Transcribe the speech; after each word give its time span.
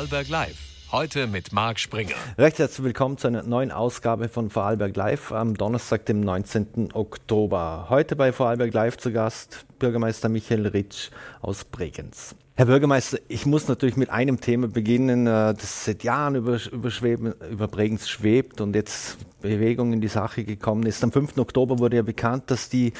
Vorarlberg 0.00 0.28
Live. 0.30 0.56
Heute 0.92 1.26
mit 1.26 1.52
Marc 1.52 1.78
Springer. 1.78 2.14
Recht 2.38 2.58
herzlich 2.58 2.82
willkommen 2.82 3.18
zu 3.18 3.26
einer 3.26 3.42
neuen 3.42 3.70
Ausgabe 3.70 4.30
von 4.30 4.48
Vorarlberg 4.48 4.96
Live 4.96 5.30
am 5.30 5.54
Donnerstag, 5.54 6.06
dem 6.06 6.20
19. 6.20 6.94
Oktober. 6.94 7.84
Heute 7.90 8.16
bei 8.16 8.32
Vorarlberg 8.32 8.72
Live 8.72 8.96
zu 8.96 9.12
Gast 9.12 9.66
Bürgermeister 9.78 10.30
Michael 10.30 10.68
Ritsch 10.68 11.10
aus 11.42 11.66
Bregenz. 11.66 12.34
Herr 12.54 12.64
Bürgermeister, 12.64 13.18
ich 13.28 13.44
muss 13.44 13.68
natürlich 13.68 13.98
mit 13.98 14.08
einem 14.08 14.40
Thema 14.40 14.68
beginnen, 14.68 15.26
äh, 15.26 15.52
das 15.52 15.84
seit 15.84 16.02
Jahren 16.02 16.34
über, 16.34 16.58
über 16.72 17.68
Bregenz 17.68 18.08
schwebt 18.08 18.62
und 18.62 18.74
jetzt 18.74 19.18
Bewegung 19.42 19.92
in 19.92 20.00
die 20.00 20.08
Sache 20.08 20.44
gekommen 20.44 20.86
ist. 20.86 21.04
Am 21.04 21.12
5. 21.12 21.36
Oktober 21.36 21.78
wurde 21.78 21.96
ja 21.96 22.02
bekannt, 22.02 22.50
dass 22.50 22.70
die 22.70 22.94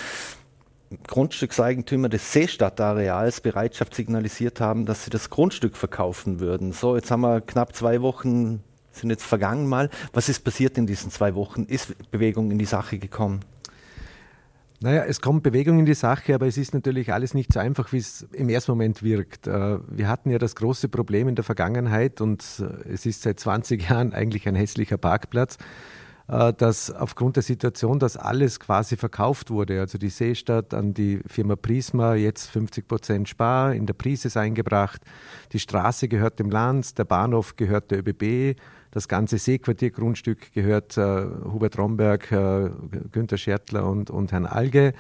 Grundstückseigentümer 1.07 2.09
des 2.09 2.33
Seestadtareals 2.33 3.41
Bereitschaft 3.41 3.95
signalisiert 3.95 4.61
haben, 4.61 4.87
dass 4.87 5.05
sie 5.05 5.11
das 5.11 5.31
Grundstück 5.31 5.77
verkaufen 5.77 6.41
würden. 6.41 6.73
So, 6.73 6.97
jetzt 6.97 7.11
haben 7.11 7.21
wir 7.21 7.41
knapp 7.41 7.77
zwei 7.77 8.03
Wochen, 8.03 8.63
sind 8.91 9.11
jetzt 9.11 9.25
vergangen 9.25 9.69
mal. 9.69 9.89
Was 10.13 10.29
ist 10.29 10.41
passiert 10.41 10.77
in 10.79 10.87
diesen 10.87 11.11
zwei 11.11 11.35
Wochen? 11.37 11.65
Ist 11.65 11.95
Bewegung 12.11 12.51
in 12.51 12.59
die 12.59 12.65
Sache 12.65 12.99
gekommen? 12.99 13.41
Naja, 14.83 15.05
es 15.05 15.21
kommt 15.21 15.43
Bewegung 15.43 15.79
in 15.79 15.85
die 15.85 15.95
Sache, 15.95 16.35
aber 16.35 16.47
es 16.47 16.57
ist 16.57 16.73
natürlich 16.73 17.13
alles 17.13 17.35
nicht 17.35 17.53
so 17.53 17.61
einfach, 17.61 17.93
wie 17.93 17.99
es 17.99 18.27
im 18.33 18.49
ersten 18.49 18.73
Moment 18.73 19.03
wirkt. 19.03 19.47
Äh, 19.47 19.79
wir 19.87 20.09
hatten 20.09 20.31
ja 20.31 20.39
das 20.39 20.57
große 20.57 20.89
Problem 20.89 21.29
in 21.29 21.35
der 21.35 21.45
Vergangenheit 21.45 22.23
und 22.23 22.43
äh, 22.61 22.95
es 22.95 23.05
ist 23.05 23.23
seit 23.23 23.39
20 23.39 23.83
Jahren 23.91 24.15
eigentlich 24.15 24.49
ein 24.49 24.55
hässlicher 24.57 24.97
Parkplatz 24.97 25.59
dass 26.31 26.93
aufgrund 26.93 27.35
der 27.35 27.43
Situation, 27.43 27.99
dass 27.99 28.17
alles 28.17 28.61
quasi 28.61 28.97
verkauft 28.97 29.51
wurde, 29.51 29.81
also 29.81 29.99
die 29.99 30.11
Seestadt 30.11 30.75
an 30.75 30.95
die 30.95 31.21
Firma 31.27 31.57
Prisma, 31.57 32.15
jetzt 32.15 32.47
50 32.51 32.87
Prozent 32.87 33.29
Spar, 33.29 33.75
in 33.75 33.85
der 33.87 33.95
Prise 33.95 34.29
ist 34.29 34.37
eingebracht, 34.37 35.01
die 35.51 35.59
Straße 35.59 36.07
gehört 36.07 36.39
dem 36.39 36.49
Land, 36.49 36.99
der 36.99 37.05
Bahnhof 37.05 37.57
gehört 37.57 37.91
der 37.91 37.99
ÖBB, 37.99 38.57
das 38.93 39.09
ganze 39.09 39.39
Seequartiergrundstück 39.39 40.53
gehört 40.53 40.97
äh, 40.97 41.25
Hubert 41.53 41.79
Romberg, 41.79 42.31
äh, 42.33 42.71
Günter 43.13 43.37
Schertler 43.37 43.89
und, 43.89 44.11
und 44.11 44.33
Herrn 44.33 44.47
Alge. 44.47 44.95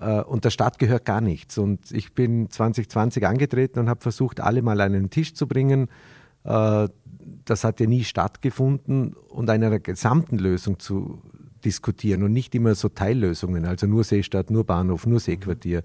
Äh, 0.00 0.22
und 0.22 0.44
der 0.44 0.50
Stadt 0.50 0.78
gehört 0.78 1.04
gar 1.04 1.20
nichts. 1.20 1.56
Und 1.56 1.92
ich 1.92 2.12
bin 2.12 2.50
2020 2.50 3.26
angetreten 3.26 3.78
und 3.78 3.88
habe 3.88 4.00
versucht, 4.00 4.40
alle 4.40 4.62
mal 4.62 4.80
an 4.80 4.94
einen 4.94 5.10
Tisch 5.10 5.34
zu 5.34 5.46
bringen, 5.46 5.84
äh, 5.84 6.19
das 6.42 7.64
hat 7.64 7.80
ja 7.80 7.86
nie 7.86 8.04
stattgefunden 8.04 9.14
und 9.28 9.50
einer 9.50 9.78
gesamten 9.78 10.38
Lösung 10.38 10.78
zu 10.78 11.22
diskutieren 11.64 12.22
und 12.22 12.32
nicht 12.32 12.54
immer 12.54 12.74
so 12.74 12.88
Teillösungen, 12.88 13.66
also 13.66 13.86
nur 13.86 14.04
Seestadt, 14.04 14.50
nur 14.50 14.64
Bahnhof, 14.64 15.06
nur 15.06 15.20
Seequartier. 15.20 15.82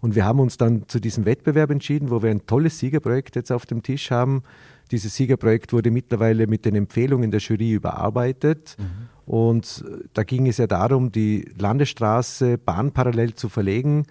Und 0.00 0.14
wir 0.14 0.24
haben 0.24 0.40
uns 0.40 0.56
dann 0.56 0.88
zu 0.88 1.00
diesem 1.00 1.24
Wettbewerb 1.24 1.70
entschieden, 1.70 2.10
wo 2.10 2.22
wir 2.22 2.30
ein 2.30 2.46
tolles 2.46 2.78
Siegerprojekt 2.78 3.36
jetzt 3.36 3.52
auf 3.52 3.64
dem 3.64 3.82
Tisch 3.82 4.10
haben. 4.10 4.42
Dieses 4.90 5.14
Siegerprojekt 5.14 5.72
wurde 5.72 5.90
mittlerweile 5.90 6.46
mit 6.46 6.64
den 6.64 6.74
Empfehlungen 6.74 7.30
der 7.30 7.40
Jury 7.40 7.72
überarbeitet. 7.72 8.76
Mhm. 8.78 9.32
Und 9.32 9.84
da 10.12 10.24
ging 10.24 10.46
es 10.46 10.58
ja 10.58 10.66
darum, 10.66 11.10
die 11.10 11.50
Landesstraße 11.56 12.58
bahnparallel 12.58 13.34
zu 13.34 13.48
verlegen 13.48 14.04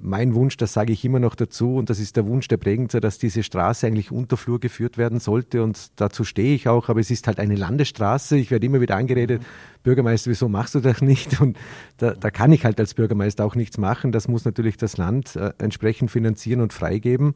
mein 0.00 0.34
Wunsch, 0.34 0.56
das 0.56 0.72
sage 0.72 0.92
ich 0.92 1.04
immer 1.04 1.18
noch 1.18 1.34
dazu, 1.34 1.76
und 1.76 1.90
das 1.90 1.98
ist 1.98 2.16
der 2.16 2.26
Wunsch 2.26 2.48
der 2.48 2.56
Bregenzer, 2.56 3.00
dass 3.00 3.18
diese 3.18 3.42
Straße 3.42 3.86
eigentlich 3.86 4.10
unter 4.10 4.36
Flur 4.36 4.60
geführt 4.60 4.98
werden 4.98 5.20
sollte. 5.20 5.62
Und 5.62 6.00
dazu 6.00 6.24
stehe 6.24 6.54
ich 6.54 6.68
auch, 6.68 6.88
aber 6.88 7.00
es 7.00 7.10
ist 7.10 7.26
halt 7.26 7.38
eine 7.38 7.56
Landesstraße. 7.56 8.36
Ich 8.36 8.50
werde 8.50 8.66
immer 8.66 8.80
wieder 8.80 8.96
angeredet. 8.96 9.42
Bürgermeister, 9.82 10.30
wieso 10.30 10.48
machst 10.48 10.74
du 10.74 10.80
das 10.80 11.02
nicht? 11.02 11.40
Und 11.40 11.58
da, 11.98 12.12
da, 12.12 12.30
kann 12.30 12.52
ich 12.52 12.64
halt 12.64 12.78
als 12.80 12.94
Bürgermeister 12.94 13.44
auch 13.44 13.54
nichts 13.54 13.78
machen. 13.78 14.12
Das 14.12 14.28
muss 14.28 14.44
natürlich 14.44 14.76
das 14.76 14.96
Land 14.96 15.36
äh, 15.36 15.52
entsprechend 15.58 16.10
finanzieren 16.10 16.60
und 16.60 16.72
freigeben. 16.72 17.34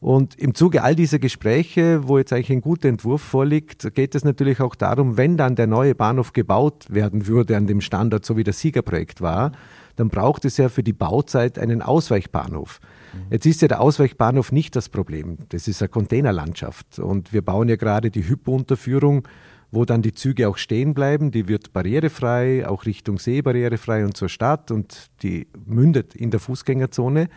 Und 0.00 0.34
im 0.36 0.54
Zuge 0.54 0.82
all 0.82 0.96
dieser 0.96 1.18
Gespräche, 1.18 2.08
wo 2.08 2.16
jetzt 2.16 2.32
eigentlich 2.32 2.50
ein 2.50 2.62
guter 2.62 2.88
Entwurf 2.88 3.20
vorliegt, 3.20 3.94
geht 3.94 4.14
es 4.14 4.24
natürlich 4.24 4.60
auch 4.60 4.74
darum, 4.74 5.18
wenn 5.18 5.36
dann 5.36 5.56
der 5.56 5.66
neue 5.66 5.94
Bahnhof 5.94 6.32
gebaut 6.32 6.86
werden 6.88 7.26
würde 7.26 7.54
an 7.58 7.66
dem 7.66 7.82
Standort, 7.82 8.24
so 8.24 8.38
wie 8.38 8.44
das 8.44 8.60
Siegerprojekt 8.60 9.20
war, 9.20 9.52
dann 10.00 10.08
braucht 10.08 10.46
es 10.46 10.56
ja 10.56 10.70
für 10.70 10.82
die 10.82 10.94
Bauzeit 10.94 11.58
einen 11.58 11.82
Ausweichbahnhof. 11.82 12.80
Jetzt 13.28 13.44
ist 13.44 13.60
ja 13.60 13.68
der 13.68 13.82
Ausweichbahnhof 13.82 14.50
nicht 14.50 14.74
das 14.74 14.88
Problem. 14.88 15.36
Das 15.50 15.68
ist 15.68 15.82
eine 15.82 15.90
Containerlandschaft. 15.90 16.98
Und 16.98 17.34
wir 17.34 17.42
bauen 17.42 17.68
ja 17.68 17.76
gerade 17.76 18.10
die 18.10 18.26
Hypo-Unterführung, 18.26 19.28
wo 19.70 19.84
dann 19.84 20.00
die 20.00 20.14
Züge 20.14 20.48
auch 20.48 20.56
stehen 20.56 20.94
bleiben. 20.94 21.32
Die 21.32 21.48
wird 21.48 21.74
barrierefrei, 21.74 22.66
auch 22.66 22.86
Richtung 22.86 23.18
See 23.18 23.42
barrierefrei 23.42 24.06
und 24.06 24.16
zur 24.16 24.30
Stadt 24.30 24.70
und 24.70 25.10
die 25.22 25.48
mündet 25.66 26.14
in 26.14 26.30
der 26.30 26.40
Fußgängerzone. 26.40 27.28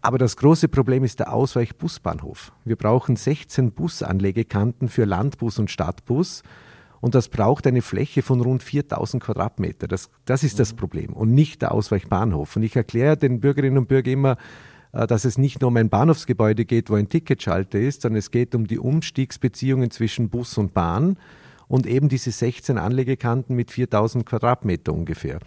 Aber 0.00 0.16
das 0.16 0.38
große 0.38 0.68
Problem 0.68 1.04
ist 1.04 1.18
der 1.18 1.34
Ausweichbusbahnhof. 1.34 2.52
Wir 2.64 2.76
brauchen 2.76 3.16
16 3.16 3.72
Busanlegekanten 3.72 4.88
für 4.88 5.04
Landbus 5.04 5.58
und 5.58 5.70
Stadtbus. 5.70 6.42
Und 7.00 7.14
das 7.14 7.28
braucht 7.28 7.66
eine 7.66 7.82
Fläche 7.82 8.22
von 8.22 8.40
rund 8.40 8.62
4000 8.62 9.22
Quadratmeter. 9.22 9.86
Das, 9.86 10.10
das 10.24 10.42
ist 10.42 10.58
das 10.58 10.72
mhm. 10.72 10.76
Problem 10.76 11.12
und 11.12 11.32
nicht 11.32 11.62
der 11.62 11.72
Ausweichbahnhof. 11.72 12.56
Und 12.56 12.62
ich 12.62 12.76
erkläre 12.76 13.16
den 13.16 13.40
Bürgerinnen 13.40 13.78
und 13.78 13.88
Bürgern 13.88 14.12
immer, 14.12 14.36
äh, 14.92 15.06
dass 15.06 15.24
es 15.24 15.38
nicht 15.38 15.60
nur 15.60 15.68
um 15.68 15.76
ein 15.76 15.90
Bahnhofsgebäude 15.90 16.64
geht, 16.64 16.90
wo 16.90 16.94
ein 16.94 17.08
Ticketschalter 17.08 17.78
ist, 17.78 18.02
sondern 18.02 18.18
es 18.18 18.30
geht 18.30 18.54
um 18.54 18.66
die 18.66 18.78
Umstiegsbeziehungen 18.78 19.90
zwischen 19.90 20.28
Bus 20.28 20.58
und 20.58 20.74
Bahn 20.74 21.18
und 21.68 21.86
eben 21.86 22.08
diese 22.08 22.30
16 22.30 22.78
Anlegekanten 22.78 23.54
mit 23.54 23.70
4000 23.70 24.26
Quadratmeter 24.26 24.92
ungefähr. 24.92 25.38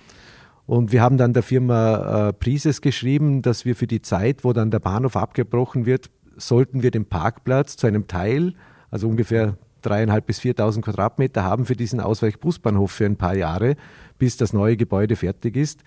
Und 0.68 0.92
wir 0.92 1.02
haben 1.02 1.18
dann 1.18 1.34
der 1.34 1.44
Firma 1.44 2.30
äh, 2.30 2.34
Prises 2.34 2.82
geschrieben, 2.82 3.42
dass 3.42 3.66
wir 3.66 3.76
für 3.76 3.88
die 3.88 4.02
Zeit, 4.02 4.44
wo 4.44 4.54
dann 4.54 4.72
der 4.72 4.80
Bahnhof 4.80 5.18
abgebrochen 5.18 5.86
wird, 5.86 6.10
sollten 6.38 6.82
wir 6.82 6.92
den 6.92 7.06
Parkplatz 7.06 7.76
zu 7.76 7.88
einem 7.88 8.08
Teil, 8.08 8.54
also 8.90 9.10
ungefähr 9.10 9.58
dreieinhalb 9.81 10.25
bis 10.25 10.40
4.000 10.40 10.81
Quadratmeter 10.81 11.44
haben 11.44 11.66
für 11.66 11.75
diesen 11.75 12.00
Ausweichbusbahnhof 12.00 12.92
für 12.92 13.06
ein 13.06 13.18
paar 13.18 13.36
Jahre, 13.36 13.75
bis 14.18 14.38
das 14.38 14.53
neue 14.53 14.78
Gebäude 14.78 15.16
fertig 15.16 15.56
ist. 15.56 15.81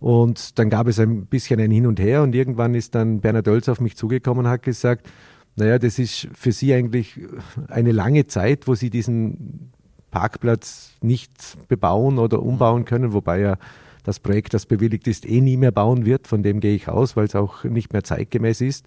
Und 0.00 0.58
dann 0.58 0.68
gab 0.68 0.88
es 0.88 0.98
ein 0.98 1.26
bisschen 1.26 1.60
ein 1.60 1.70
Hin 1.70 1.86
und 1.86 2.00
Her 2.00 2.22
und 2.22 2.34
irgendwann 2.34 2.74
ist 2.74 2.94
dann 2.94 3.20
Bernhard 3.20 3.48
Oelz 3.48 3.68
auf 3.68 3.80
mich 3.80 3.96
zugekommen 3.96 4.46
und 4.46 4.50
hat 4.50 4.62
gesagt, 4.62 5.08
naja, 5.54 5.78
das 5.78 5.98
ist 5.98 6.28
für 6.34 6.50
Sie 6.50 6.72
eigentlich 6.74 7.20
eine 7.68 7.92
lange 7.92 8.26
Zeit, 8.26 8.66
wo 8.66 8.74
Sie 8.74 8.90
diesen 8.90 9.70
Parkplatz 10.10 10.94
nicht 11.02 11.68
bebauen 11.68 12.18
oder 12.18 12.42
umbauen 12.42 12.84
können, 12.84 13.12
wobei 13.12 13.40
ja 13.40 13.56
das 14.02 14.18
Projekt, 14.18 14.54
das 14.54 14.66
bewilligt 14.66 15.06
ist, 15.06 15.28
eh 15.28 15.40
nie 15.40 15.56
mehr 15.56 15.70
bauen 15.70 16.04
wird. 16.04 16.26
Von 16.26 16.42
dem 16.42 16.60
gehe 16.60 16.74
ich 16.74 16.88
aus, 16.88 17.16
weil 17.16 17.26
es 17.26 17.36
auch 17.36 17.64
nicht 17.64 17.92
mehr 17.92 18.02
zeitgemäß 18.02 18.60
ist. 18.60 18.86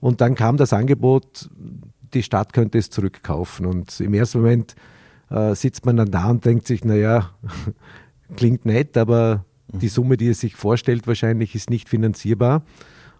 Und 0.00 0.20
dann 0.20 0.34
kam 0.34 0.56
das 0.58 0.72
Angebot, 0.72 1.48
die 2.12 2.22
Stadt 2.22 2.52
könnte 2.52 2.78
es 2.78 2.90
zurückkaufen. 2.90 3.66
Und 3.66 4.00
im 4.00 4.14
ersten 4.14 4.38
Moment 4.38 4.74
äh, 5.30 5.54
sitzt 5.54 5.86
man 5.86 5.96
dann 5.96 6.10
da 6.10 6.30
und 6.30 6.44
denkt 6.44 6.66
sich, 6.66 6.84
naja, 6.84 7.30
klingt 8.36 8.64
nett, 8.64 8.96
aber 8.96 9.44
die 9.68 9.88
Summe, 9.88 10.16
die 10.16 10.28
er 10.28 10.34
sich 10.34 10.56
vorstellt, 10.56 11.06
wahrscheinlich 11.06 11.54
ist 11.54 11.70
nicht 11.70 11.88
finanzierbar. 11.88 12.62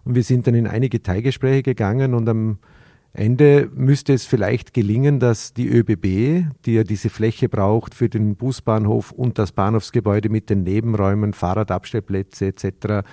Und 0.03 0.15
wir 0.15 0.23
sind 0.23 0.47
dann 0.47 0.55
in 0.55 0.67
einige 0.67 1.01
Teilgespräche 1.01 1.63
gegangen 1.63 2.13
und 2.13 2.29
am 2.29 2.59
Ende 3.11 3.69
müsste 3.73 4.13
es 4.13 4.25
vielleicht 4.25 4.73
gelingen, 4.73 5.19
dass 5.19 5.53
die 5.53 5.69
ÖBB, 5.69 6.47
die 6.65 6.73
ja 6.73 6.83
diese 6.83 7.09
Fläche 7.09 7.47
braucht 7.47 7.95
für 7.95 8.09
den 8.09 8.35
Busbahnhof 8.35 9.11
und 9.11 9.39
das 9.39 9.53
Bahnhofsgebäude 9.53 10.29
mit 10.29 10.49
den 10.49 10.63
Nebenräumen, 10.63 11.33
Fahrradabstellplätze 11.33 12.47
etc., 12.47 13.07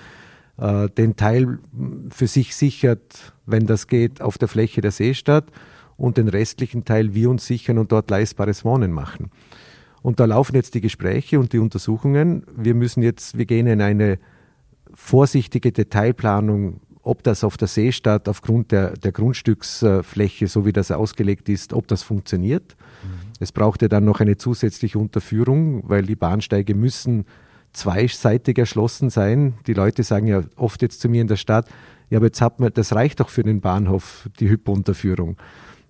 äh, 0.58 0.88
den 0.90 1.16
Teil 1.16 1.58
für 2.10 2.26
sich 2.26 2.54
sichert, 2.54 3.32
wenn 3.46 3.66
das 3.66 3.86
geht, 3.86 4.20
auf 4.20 4.38
der 4.38 4.48
Fläche 4.48 4.80
der 4.80 4.90
Seestadt 4.90 5.46
und 5.96 6.16
den 6.16 6.28
restlichen 6.28 6.84
Teil 6.84 7.14
wir 7.14 7.30
uns 7.30 7.46
sichern 7.46 7.78
und 7.78 7.92
dort 7.92 8.10
leistbares 8.10 8.64
Wohnen 8.64 8.92
machen. 8.92 9.30
Und 10.02 10.18
da 10.18 10.24
laufen 10.24 10.56
jetzt 10.56 10.74
die 10.74 10.80
Gespräche 10.80 11.38
und 11.38 11.52
die 11.52 11.58
Untersuchungen. 11.58 12.44
Wir 12.56 12.74
müssen 12.74 13.02
jetzt, 13.02 13.38
wir 13.38 13.46
gehen 13.46 13.66
in 13.66 13.80
eine 13.80 14.18
vorsichtige 14.92 15.72
Detailplanung, 15.72 16.80
ob 17.02 17.22
das 17.22 17.44
auf 17.44 17.56
der 17.56 17.68
Seestadt 17.68 18.28
aufgrund 18.28 18.72
der, 18.72 18.92
der 18.96 19.12
Grundstücksfläche, 19.12 20.46
so 20.48 20.66
wie 20.66 20.72
das 20.72 20.90
ausgelegt 20.90 21.48
ist, 21.48 21.72
ob 21.72 21.88
das 21.88 22.02
funktioniert. 22.02 22.76
Mhm. 23.02 23.32
Es 23.40 23.52
braucht 23.52 23.82
ja 23.82 23.88
dann 23.88 24.04
noch 24.04 24.20
eine 24.20 24.36
zusätzliche 24.36 24.98
Unterführung, 24.98 25.82
weil 25.88 26.04
die 26.04 26.16
Bahnsteige 26.16 26.74
müssen 26.74 27.24
zweiseitig 27.72 28.58
erschlossen 28.58 29.10
sein. 29.10 29.54
Die 29.66 29.74
Leute 29.74 30.02
sagen 30.02 30.26
ja 30.26 30.42
oft 30.56 30.82
jetzt 30.82 31.00
zu 31.00 31.08
mir 31.08 31.22
in 31.22 31.28
der 31.28 31.36
Stadt, 31.36 31.68
ja, 32.10 32.18
aber 32.18 32.26
jetzt 32.26 32.42
hat 32.42 32.60
man, 32.60 32.70
das 32.74 32.94
reicht 32.94 33.20
doch 33.20 33.30
für 33.30 33.42
den 33.42 33.62
Bahnhof, 33.62 34.28
die 34.38 34.48
Hypo-Unterführung. 34.48 35.38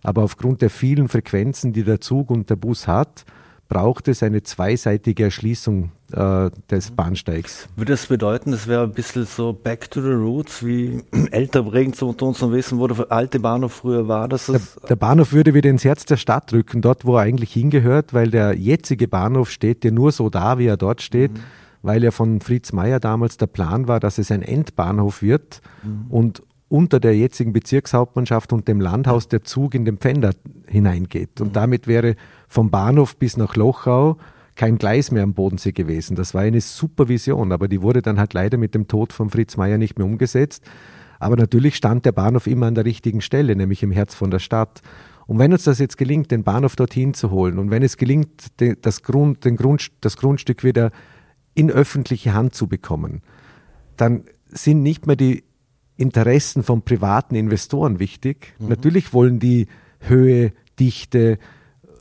Aber 0.05 0.23
aufgrund 0.23 0.63
der 0.63 0.71
vielen 0.71 1.09
Frequenzen, 1.09 1.73
die 1.73 1.83
der 1.83 2.01
Zug 2.01 2.31
und 2.31 2.49
der 2.49 2.57
Bus 2.57 2.87
hat, 2.87 3.25
braucht 3.69 4.07
es 4.07 4.23
eine 4.23 4.43
zweiseitige 4.43 5.25
Erschließung 5.25 5.91
äh, 6.13 6.51
des 6.71 6.91
Bahnsteigs. 6.91 7.69
Würde 7.75 7.93
das 7.95 8.07
bedeuten, 8.07 8.51
das 8.51 8.69
wäre 8.69 8.85
ein 8.85 8.93
bisschen 8.93 9.25
so 9.25 9.53
back 9.53 9.91
to 9.91 10.03
the 10.03 10.13
roots, 10.13 10.65
wie 10.65 11.03
älter 11.31 11.63
Bregenz 11.63 12.03
unter 12.03 12.27
uns 12.27 12.41
noch 12.41 12.53
wissen, 12.53 12.79
wo 12.79 12.87
der 12.87 13.11
alte 13.11 13.41
Bahnhof 13.41 13.73
früher 13.73 14.07
war? 14.07 14.29
Dass 14.29 14.47
der, 14.47 14.61
der 14.89 14.97
Bahnhof 14.97 15.33
würde 15.33 15.55
wieder 15.55 15.71
ins 15.71 15.85
Herz 15.85 16.05
der 16.05 16.19
Stadt 16.19 16.53
rücken, 16.53 16.83
dort 16.83 17.05
wo 17.05 17.17
er 17.17 17.23
eigentlich 17.23 17.53
hingehört, 17.53 18.13
weil 18.13 18.31
der 18.31 18.55
jetzige 18.55 19.09
Bahnhof 19.09 19.51
steht 19.51 19.85
ja 19.85 19.91
nur 19.91 20.13
so 20.13 20.29
da, 20.29 20.59
wie 20.59 20.67
er 20.67 20.77
dort 20.77 21.03
steht. 21.03 21.33
Mhm 21.33 21.41
weil 21.83 22.03
ja 22.03 22.11
von 22.11 22.41
Fritz 22.41 22.73
Meyer 22.73 23.01
damals 23.01 23.37
der 23.37 23.47
Plan 23.47 23.89
war, 23.89 24.01
dass 24.01 24.19
es 24.19 24.31
ein 24.31 24.43
Endbahnhof 24.43 25.23
wird 25.23 25.61
mhm. 25.83 26.07
und 26.09 26.43
unter 26.69 27.01
der 27.01 27.15
jetzigen 27.15 27.53
Bezirkshauptmannschaft 27.53 28.53
und 28.53 28.67
dem 28.67 28.81
Landhaus 28.81 29.29
der 29.29 29.45
Zug 29.45 29.75
in 29.75 29.85
den 29.85 29.99
Pfänder 29.99 30.31
hineingeht. 30.67 31.41
Und 31.41 31.49
mhm. 31.49 31.53
damit 31.53 31.87
wäre 31.87 32.17
vom 32.49 32.71
Bahnhof 32.71 33.17
bis 33.17 33.37
nach 33.37 33.57
Lochau 33.57 34.17
kein 34.55 34.79
Gleis 34.79 35.11
mehr 35.11 35.23
am 35.23 35.35
Bodensee 35.35 35.73
gewesen. 35.73 36.17
Das 36.17 36.35
war 36.35 36.43
eine 36.43 36.61
super 36.61 37.09
Vision, 37.09 37.53
aber 37.53 37.69
die 37.69 37.83
wurde 37.83 38.01
dann 38.01 38.19
halt 38.19 38.33
leider 38.33 38.59
mit 38.59 38.75
dem 38.75 38.89
Tod 38.89 39.13
von 39.13 39.31
Fritz 39.31 39.57
Meyer 39.57 39.79
nicht 39.79 39.99
mehr 39.99 40.07
umgesetzt. 40.07 40.65
Aber 41.19 41.37
natürlich 41.37 41.77
stand 41.77 42.05
der 42.05 42.13
Bahnhof 42.13 42.47
immer 42.47 42.67
an 42.67 42.75
der 42.75 42.85
richtigen 42.85 43.21
Stelle, 43.21 43.55
nämlich 43.55 43.83
im 43.83 43.93
Herz 43.93 44.15
von 44.15 44.31
der 44.31 44.41
Stadt. 44.41 44.83
Und 45.27 45.39
wenn 45.39 45.53
uns 45.53 45.65
das 45.65 45.79
jetzt 45.79 45.97
gelingt, 45.97 46.31
den 46.31 46.43
Bahnhof 46.43 46.75
dorthin 46.77 47.15
zu 47.15 47.31
holen 47.31 47.59
und 47.59 47.71
wenn 47.71 47.83
es 47.83 47.97
gelingt, 47.97 48.49
das, 48.83 49.03
Grund, 49.03 49.41
Grund, 49.43 49.93
das 50.01 50.17
Grundstück 50.17 50.65
wieder 50.65 50.91
in 51.55 51.71
öffentliche 51.71 52.35
Hand 52.35 52.55
zu 52.55 52.67
bekommen, 52.67 53.23
dann 53.97 54.25
sind 54.47 54.83
nicht 54.83 55.07
mehr 55.07 55.17
die 55.17 55.45
Interessen 55.97 56.63
von 56.63 56.83
privaten 56.83 57.35
Investoren 57.35 57.99
wichtig. 57.99 58.55
Mhm. 58.59 58.69
Natürlich 58.69 59.13
wollen 59.13 59.39
die 59.39 59.67
Höhe, 60.01 60.53
Dichte, 60.79 61.39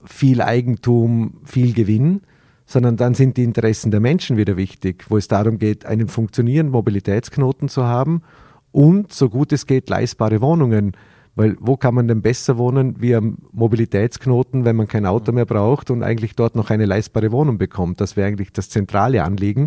viel 0.05 0.41
Eigentum, 0.41 1.41
viel 1.45 1.73
Gewinn, 1.73 2.21
sondern 2.65 2.97
dann 2.97 3.13
sind 3.13 3.37
die 3.37 3.43
Interessen 3.43 3.91
der 3.91 3.99
Menschen 3.99 4.37
wieder 4.37 4.57
wichtig, 4.57 5.05
wo 5.09 5.17
es 5.17 5.27
darum 5.27 5.59
geht, 5.59 5.85
einen 5.85 6.07
funktionierenden 6.07 6.71
Mobilitätsknoten 6.71 7.69
zu 7.69 7.83
haben 7.83 8.23
und 8.71 9.11
so 9.11 9.29
gut 9.29 9.51
es 9.51 9.67
geht 9.67 9.89
leistbare 9.89 10.41
Wohnungen. 10.41 10.93
Weil 11.41 11.57
wo 11.59 11.75
kann 11.75 11.95
man 11.95 12.07
denn 12.07 12.21
besser 12.21 12.59
wohnen 12.59 12.97
wie 12.99 13.15
am 13.15 13.39
Mobilitätsknoten, 13.51 14.63
wenn 14.63 14.75
man 14.75 14.87
kein 14.87 15.07
Auto 15.07 15.31
mehr 15.31 15.47
braucht 15.47 15.89
und 15.89 16.03
eigentlich 16.03 16.35
dort 16.35 16.55
noch 16.55 16.69
eine 16.69 16.85
leistbare 16.85 17.31
Wohnung 17.31 17.57
bekommt? 17.57 17.99
Das 17.99 18.15
wäre 18.15 18.27
eigentlich 18.27 18.53
das 18.53 18.69
zentrale 18.69 19.23
Anliegen. 19.23 19.65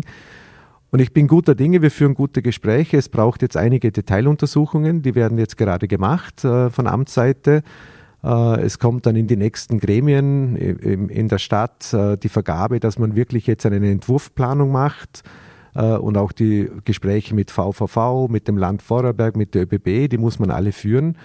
Und 0.91 1.01
ich 1.01 1.11
bin 1.11 1.27
guter 1.27 1.53
Dinge, 1.53 1.81
wir 1.81 1.91
führen 1.91 2.13
gute 2.13 2.41
Gespräche. 2.41 2.95
Es 2.95 3.09
braucht 3.09 3.41
jetzt 3.41 3.57
einige 3.57 3.91
Detailuntersuchungen, 3.91 5.01
die 5.01 5.15
werden 5.15 5.37
jetzt 5.37 5.57
gerade 5.57 5.89
gemacht 5.89 6.45
äh, 6.45 6.69
von 6.69 6.87
Amtsseite. 6.87 7.61
Äh, 8.23 8.61
es 8.61 8.79
kommt 8.79 9.05
dann 9.05 9.17
in 9.17 9.27
die 9.27 9.35
nächsten 9.35 9.77
Gremien 9.81 10.55
in, 10.55 11.09
in 11.09 11.27
der 11.27 11.39
Stadt 11.39 11.93
äh, 11.93 12.15
die 12.15 12.29
Vergabe, 12.29 12.79
dass 12.79 12.97
man 12.99 13.17
wirklich 13.17 13.47
jetzt 13.47 13.65
eine 13.65 13.85
Entwurfplanung 13.91 14.71
macht 14.71 15.23
äh, 15.73 15.81
und 15.97 16.15
auch 16.15 16.31
die 16.31 16.69
Gespräche 16.85 17.35
mit 17.35 17.51
VVV, 17.51 18.29
mit 18.29 18.47
dem 18.47 18.57
Land 18.57 18.81
Vorarlberg, 18.81 19.35
mit 19.35 19.55
der 19.55 19.63
ÖBB, 19.63 20.09
die 20.09 20.17
muss 20.17 20.39
man 20.39 20.51
alle 20.51 20.71
führen. 20.71 21.17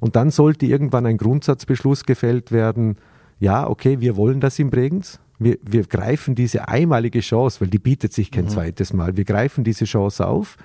Und 0.00 0.16
dann 0.16 0.30
sollte 0.30 0.66
irgendwann 0.66 1.06
ein 1.06 1.16
Grundsatzbeschluss 1.16 2.04
gefällt 2.04 2.52
werden, 2.52 2.96
ja, 3.40 3.68
okay, 3.68 4.00
wir 4.00 4.16
wollen 4.16 4.40
das 4.40 4.58
in 4.58 4.70
Bregenz. 4.70 5.20
Wir, 5.38 5.58
wir 5.64 5.84
greifen 5.84 6.34
diese 6.34 6.68
einmalige 6.68 7.20
Chance, 7.20 7.60
weil 7.60 7.68
die 7.68 7.78
bietet 7.78 8.12
sich 8.12 8.30
kein 8.30 8.46
mhm. 8.46 8.50
zweites 8.50 8.92
Mal. 8.92 9.16
Wir 9.16 9.24
greifen 9.24 9.62
diese 9.62 9.84
Chance 9.84 10.26
auf. 10.26 10.56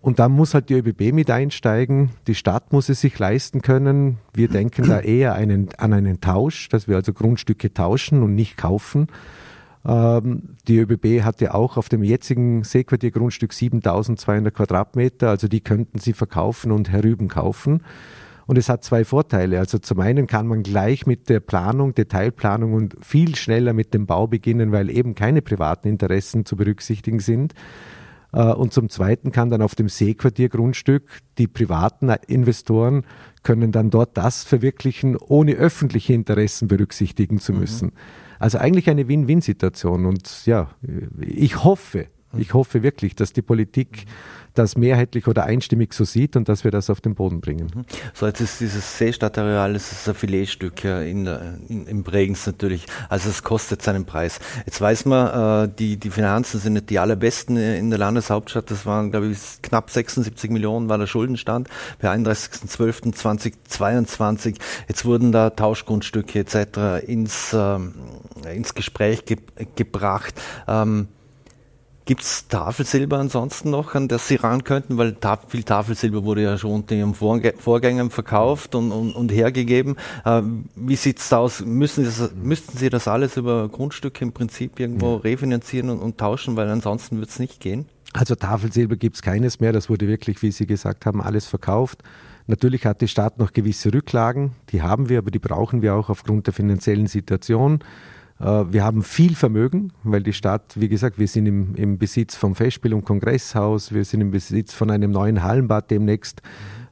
Und 0.00 0.18
dann 0.18 0.32
muss 0.32 0.54
halt 0.54 0.70
die 0.70 0.74
ÖBB 0.74 1.12
mit 1.12 1.30
einsteigen. 1.30 2.10
Die 2.26 2.34
Stadt 2.34 2.72
muss 2.72 2.88
es 2.88 3.02
sich 3.02 3.18
leisten 3.18 3.60
können. 3.60 4.16
Wir 4.32 4.48
denken 4.48 4.88
da 4.88 5.00
eher 5.00 5.34
einen, 5.34 5.68
an 5.76 5.92
einen 5.92 6.22
Tausch, 6.22 6.70
dass 6.70 6.88
wir 6.88 6.96
also 6.96 7.12
Grundstücke 7.12 7.74
tauschen 7.74 8.22
und 8.22 8.34
nicht 8.34 8.56
kaufen. 8.56 9.08
Ähm, 9.86 10.56
die 10.68 10.78
ÖBB 10.78 11.22
hatte 11.22 11.54
auch 11.54 11.76
auf 11.76 11.88
dem 11.88 12.02
jetzigen 12.02 12.64
Seequartiergrundstück 12.64 13.52
7200 13.52 14.54
Quadratmeter, 14.54 15.30
also 15.30 15.48
die 15.48 15.60
könnten 15.60 15.98
sie 15.98 16.12
verkaufen 16.12 16.72
und 16.72 16.90
herüben 16.90 17.28
kaufen. 17.28 17.82
Und 18.46 18.58
es 18.58 18.68
hat 18.68 18.82
zwei 18.82 19.04
Vorteile. 19.04 19.60
Also 19.60 19.78
zum 19.78 20.00
einen 20.00 20.26
kann 20.26 20.48
man 20.48 20.64
gleich 20.64 21.06
mit 21.06 21.28
der 21.28 21.38
Planung, 21.38 21.94
Detailplanung 21.94 22.72
und 22.72 22.96
viel 23.00 23.36
schneller 23.36 23.72
mit 23.72 23.94
dem 23.94 24.06
Bau 24.06 24.26
beginnen, 24.26 24.72
weil 24.72 24.90
eben 24.90 25.14
keine 25.14 25.40
privaten 25.40 25.86
Interessen 25.86 26.44
zu 26.44 26.56
berücksichtigen 26.56 27.20
sind. 27.20 27.54
Äh, 28.32 28.42
und 28.52 28.72
zum 28.72 28.88
Zweiten 28.88 29.32
kann 29.32 29.50
dann 29.50 29.62
auf 29.62 29.74
dem 29.74 29.88
Seequartiergrundstück 29.88 31.20
die 31.38 31.48
privaten 31.48 32.10
Investoren 32.26 33.04
können 33.42 33.72
dann 33.72 33.90
dort 33.90 34.16
das 34.16 34.44
verwirklichen, 34.44 35.16
ohne 35.16 35.54
öffentliche 35.54 36.12
Interessen 36.12 36.68
berücksichtigen 36.68 37.40
zu 37.40 37.52
mhm. 37.52 37.58
müssen. 37.58 37.86
Mhm. 37.86 37.92
Also 38.38 38.58
eigentlich 38.58 38.88
eine 38.88 39.08
Win-Win-Situation. 39.08 40.06
Und 40.06 40.46
ja, 40.46 40.70
ich 41.20 41.62
hoffe, 41.62 42.06
ich 42.36 42.54
hoffe 42.54 42.82
wirklich, 42.82 43.16
dass 43.16 43.32
die 43.32 43.42
Politik 43.42 44.06
das 44.54 44.76
mehrheitlich 44.76 45.28
oder 45.28 45.44
einstimmig 45.44 45.94
so 45.94 46.04
sieht 46.04 46.36
und 46.36 46.48
dass 46.48 46.64
wir 46.64 46.70
das 46.70 46.88
auf 46.90 47.00
den 47.00 47.14
Boden 47.14 47.40
bringen. 47.40 47.70
Mhm. 47.74 47.84
So, 48.14 48.26
jetzt 48.26 48.40
ist 48.40 48.60
dieses 48.60 48.98
Seestadtareal, 48.98 49.72
das 49.72 49.90
ist 49.92 50.08
ein 50.08 50.14
Filetstück 50.14 50.84
in, 50.84 51.26
in, 51.68 51.86
in 51.86 52.02
Bregenz 52.02 52.46
natürlich. 52.46 52.86
Also 53.08 53.30
es 53.30 53.44
kostet 53.44 53.80
seinen 53.82 54.04
Preis. 54.06 54.40
Jetzt 54.66 54.80
weiß 54.80 55.04
man, 55.06 55.68
äh, 55.68 55.72
die, 55.78 55.96
die 55.96 56.10
Finanzen 56.10 56.60
sind 56.60 56.74
nicht 56.74 56.90
die 56.90 56.98
allerbesten 56.98 57.56
in 57.56 57.88
der 57.90 57.98
Landeshauptstadt. 57.98 58.70
Das 58.70 58.84
waren, 58.86 59.10
glaube 59.10 59.26
ich, 59.28 59.38
knapp 59.62 59.90
76 59.90 60.50
Millionen 60.50 60.88
war 60.88 60.98
der 60.98 61.06
Schuldenstand 61.06 61.68
bei 62.00 62.10
31.12.2022. 62.10 64.56
Jetzt 64.88 65.04
wurden 65.04 65.32
da 65.32 65.50
Tauschgrundstücke 65.50 66.38
etc. 66.40 67.06
ins, 67.06 67.52
äh, 67.52 67.78
ins 68.52 68.74
Gespräch 68.74 69.24
ge 69.24 69.36
gebracht. 69.76 70.34
Ähm, 70.66 71.06
Gibt 72.06 72.22
es 72.22 72.48
Tafelsilber 72.48 73.18
ansonsten 73.18 73.70
noch, 73.70 73.94
an 73.94 74.08
das 74.08 74.26
Sie 74.26 74.36
ran 74.36 74.64
könnten? 74.64 74.96
Weil 74.96 75.16
viel 75.48 75.62
Tafelsilber 75.62 76.24
wurde 76.24 76.42
ja 76.42 76.58
schon 76.58 76.72
unter 76.72 76.94
Ihren 76.94 77.14
Vorgängern 77.14 78.10
verkauft 78.10 78.74
und, 78.74 78.90
und, 78.90 79.12
und 79.14 79.30
hergegeben. 79.30 79.96
Äh, 80.24 80.42
wie 80.74 80.96
sieht 80.96 81.18
es 81.18 81.32
aus? 81.32 81.60
Müssen 81.60 82.04
Sie, 82.04 82.10
das, 82.10 82.32
müssten 82.34 82.78
Sie 82.78 82.88
das 82.88 83.06
alles 83.06 83.36
über 83.36 83.68
Grundstücke 83.68 84.24
im 84.24 84.32
Prinzip 84.32 84.80
irgendwo 84.80 85.16
refinanzieren 85.16 85.90
und, 85.90 86.00
und 86.00 86.18
tauschen? 86.18 86.56
Weil 86.56 86.68
ansonsten 86.68 87.18
wird 87.20 87.30
es 87.30 87.38
nicht 87.38 87.60
gehen. 87.60 87.86
Also 88.12 88.34
Tafelsilber 88.34 88.96
gibt 88.96 89.16
es 89.16 89.22
keines 89.22 89.60
mehr. 89.60 89.72
Das 89.72 89.88
wurde 89.88 90.08
wirklich, 90.08 90.42
wie 90.42 90.50
Sie 90.50 90.66
gesagt 90.66 91.06
haben, 91.06 91.20
alles 91.20 91.46
verkauft. 91.46 92.02
Natürlich 92.46 92.86
hat 92.86 93.00
die 93.00 93.08
Stadt 93.08 93.38
noch 93.38 93.52
gewisse 93.52 93.94
Rücklagen. 93.94 94.52
Die 94.70 94.82
haben 94.82 95.08
wir, 95.08 95.18
aber 95.18 95.30
die 95.30 95.38
brauchen 95.38 95.82
wir 95.82 95.94
auch 95.94 96.08
aufgrund 96.10 96.48
der 96.48 96.54
finanziellen 96.54 97.06
Situation. 97.06 97.84
Äh, 98.40 98.72
wir 98.72 98.84
haben 98.84 99.02
viel 99.02 99.34
Vermögen, 99.34 99.92
weil 100.02 100.22
die 100.22 100.32
Stadt, 100.32 100.72
wie 100.74 100.88
gesagt, 100.88 101.18
wir 101.18 101.28
sind 101.28 101.46
im, 101.46 101.74
im, 101.74 101.98
Besitz 101.98 102.34
vom 102.34 102.54
Festspiel- 102.54 102.94
und 102.94 103.04
Kongresshaus, 103.04 103.92
wir 103.92 104.04
sind 104.04 104.20
im 104.20 104.30
Besitz 104.30 104.72
von 104.72 104.90
einem 104.90 105.10
neuen 105.10 105.42
Hallenbad 105.42 105.90
demnächst, 105.90 106.42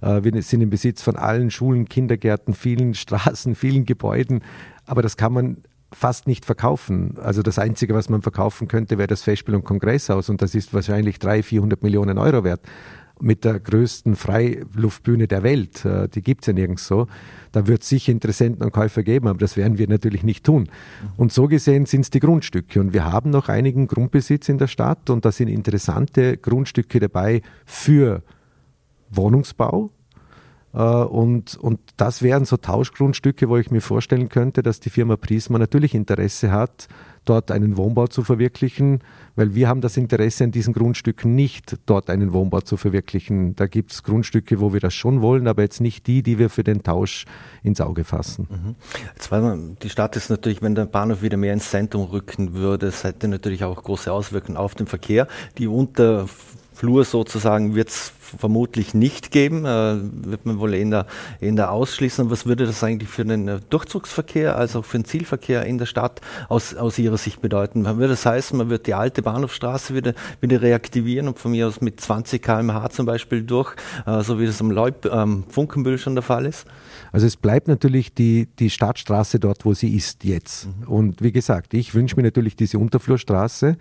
äh, 0.02 0.22
wir 0.22 0.42
sind 0.42 0.60
im 0.60 0.70
Besitz 0.70 1.02
von 1.02 1.16
allen 1.16 1.50
Schulen, 1.50 1.88
Kindergärten, 1.88 2.54
vielen 2.54 2.94
Straßen, 2.94 3.54
vielen 3.54 3.84
Gebäuden. 3.84 4.42
Aber 4.84 5.02
das 5.02 5.16
kann 5.16 5.32
man 5.32 5.56
fast 5.90 6.26
nicht 6.26 6.44
verkaufen. 6.44 7.14
Also 7.18 7.40
das 7.42 7.58
Einzige, 7.58 7.94
was 7.94 8.10
man 8.10 8.20
verkaufen 8.20 8.68
könnte, 8.68 8.98
wäre 8.98 9.06
das 9.06 9.22
Festspiel- 9.22 9.54
und 9.54 9.64
Kongresshaus 9.64 10.28
und 10.28 10.42
das 10.42 10.54
ist 10.54 10.74
wahrscheinlich 10.74 11.18
300, 11.18 11.46
400 11.46 11.82
Millionen 11.82 12.18
Euro 12.18 12.44
wert 12.44 12.60
mit 13.20 13.44
der 13.44 13.60
größten 13.60 14.16
Freiluftbühne 14.16 15.28
der 15.28 15.42
Welt. 15.42 15.84
Äh, 15.84 16.08
die 16.08 16.22
gibt 16.22 16.42
es 16.42 16.46
ja 16.48 16.52
nirgends 16.52 16.86
so. 16.86 17.06
Da 17.52 17.66
wird 17.66 17.82
es 17.82 17.88
sicher 17.88 18.12
Interessenten 18.12 18.64
und 18.64 18.72
Käufer 18.72 19.02
geben, 19.02 19.28
aber 19.28 19.38
das 19.38 19.56
werden 19.56 19.78
wir 19.78 19.88
natürlich 19.88 20.22
nicht 20.22 20.44
tun. 20.44 20.68
Und 21.16 21.32
so 21.32 21.48
gesehen 21.48 21.86
sind 21.86 22.02
es 22.02 22.10
die 22.10 22.20
Grundstücke. 22.20 22.80
Und 22.80 22.92
wir 22.92 23.04
haben 23.04 23.30
noch 23.30 23.48
einigen 23.48 23.86
Grundbesitz 23.86 24.48
in 24.48 24.58
der 24.58 24.66
Stadt 24.66 25.10
und 25.10 25.24
da 25.24 25.32
sind 25.32 25.48
interessante 25.48 26.36
Grundstücke 26.36 27.00
dabei 27.00 27.42
für 27.64 28.22
Wohnungsbau, 29.10 29.90
äh, 30.72 30.78
und, 30.78 31.56
und 31.56 31.80
das 31.96 32.22
wären 32.22 32.44
so 32.44 32.56
Tauschgrundstücke, 32.56 33.48
wo 33.48 33.56
ich 33.56 33.70
mir 33.70 33.80
vorstellen 33.80 34.28
könnte, 34.28 34.62
dass 34.62 34.80
die 34.80 34.90
Firma 34.90 35.16
Prisma 35.16 35.58
natürlich 35.58 35.94
Interesse 35.94 36.50
hat, 36.50 36.88
dort 37.28 37.50
einen 37.50 37.76
Wohnbau 37.76 38.06
zu 38.06 38.22
verwirklichen, 38.22 39.00
weil 39.36 39.54
wir 39.54 39.68
haben 39.68 39.80
das 39.80 39.96
Interesse 39.96 40.44
an 40.44 40.50
diesen 40.50 40.72
Grundstücken 40.72 41.34
nicht, 41.34 41.76
dort 41.86 42.10
einen 42.10 42.32
Wohnbau 42.32 42.60
zu 42.60 42.76
verwirklichen. 42.76 43.54
Da 43.54 43.66
gibt 43.66 43.92
es 43.92 44.02
Grundstücke, 44.02 44.60
wo 44.60 44.72
wir 44.72 44.80
das 44.80 44.94
schon 44.94 45.22
wollen, 45.22 45.46
aber 45.46 45.62
jetzt 45.62 45.80
nicht 45.80 46.06
die, 46.06 46.22
die 46.22 46.38
wir 46.38 46.50
für 46.50 46.64
den 46.64 46.82
Tausch 46.82 47.24
ins 47.62 47.80
Auge 47.80 48.04
fassen. 48.04 48.48
Mhm. 48.50 48.74
Jetzt, 49.14 49.30
weil 49.30 49.76
die 49.82 49.90
Stadt 49.90 50.16
ist 50.16 50.30
natürlich, 50.30 50.62
wenn 50.62 50.74
der 50.74 50.86
Bahnhof 50.86 51.22
wieder 51.22 51.36
mehr 51.36 51.52
ins 51.52 51.70
Zentrum 51.70 52.04
rücken 52.04 52.54
würde, 52.54 52.86
das 52.86 53.04
hätte 53.04 53.28
natürlich 53.28 53.64
auch 53.64 53.82
große 53.82 54.12
Auswirkungen 54.12 54.56
auf 54.56 54.74
den 54.74 54.86
Verkehr. 54.86 55.28
Die 55.58 55.66
unter 55.66 56.26
Flur 56.78 57.04
sozusagen 57.04 57.74
wird 57.74 57.88
es 57.88 58.12
vermutlich 58.20 58.94
nicht 58.94 59.32
geben, 59.32 59.64
äh, 59.64 59.96
wird 60.00 60.46
man 60.46 60.60
wohl 60.60 60.74
eher, 60.74 61.06
eher 61.40 61.72
ausschließen. 61.72 62.30
Was 62.30 62.46
würde 62.46 62.66
das 62.66 62.84
eigentlich 62.84 63.08
für 63.08 63.24
den 63.24 63.48
äh, 63.48 63.58
Durchzugsverkehr, 63.68 64.56
also 64.56 64.82
für 64.82 64.98
den 64.98 65.04
Zielverkehr 65.04 65.64
in 65.64 65.78
der 65.78 65.86
Stadt 65.86 66.20
aus, 66.48 66.76
aus 66.76 66.96
Ihrer 67.00 67.16
Sicht 67.16 67.40
bedeuten? 67.40 67.84
Würde 67.84 68.08
das 68.08 68.24
heißen, 68.24 68.56
man 68.56 68.70
wird 68.70 68.86
die 68.86 68.94
alte 68.94 69.22
Bahnhofstraße 69.22 69.92
wieder, 69.92 70.14
wieder 70.40 70.62
reaktivieren 70.62 71.26
und 71.26 71.40
von 71.40 71.50
mir 71.50 71.66
aus 71.66 71.80
mit 71.80 72.00
20 72.00 72.40
km/h 72.40 72.90
zum 72.90 73.06
Beispiel 73.06 73.42
durch, 73.42 73.74
äh, 74.06 74.22
so 74.22 74.38
wie 74.38 74.46
das 74.46 74.60
am 74.60 74.70
Leub, 74.70 75.04
ähm, 75.06 75.46
Funkenbüll 75.48 75.98
schon 75.98 76.14
der 76.14 76.22
Fall 76.22 76.46
ist? 76.46 76.64
Also 77.10 77.26
es 77.26 77.34
bleibt 77.34 77.66
natürlich 77.66 78.14
die, 78.14 78.46
die 78.60 78.70
Stadtstraße 78.70 79.40
dort, 79.40 79.64
wo 79.64 79.74
sie 79.74 79.96
ist 79.96 80.22
jetzt. 80.22 80.66
Mhm. 80.66 80.86
Und 80.86 81.22
wie 81.22 81.32
gesagt, 81.32 81.74
ich 81.74 81.92
wünsche 81.94 82.14
mir 82.14 82.22
natürlich 82.22 82.54
diese 82.54 82.78
Unterflurstraße, 82.78 83.76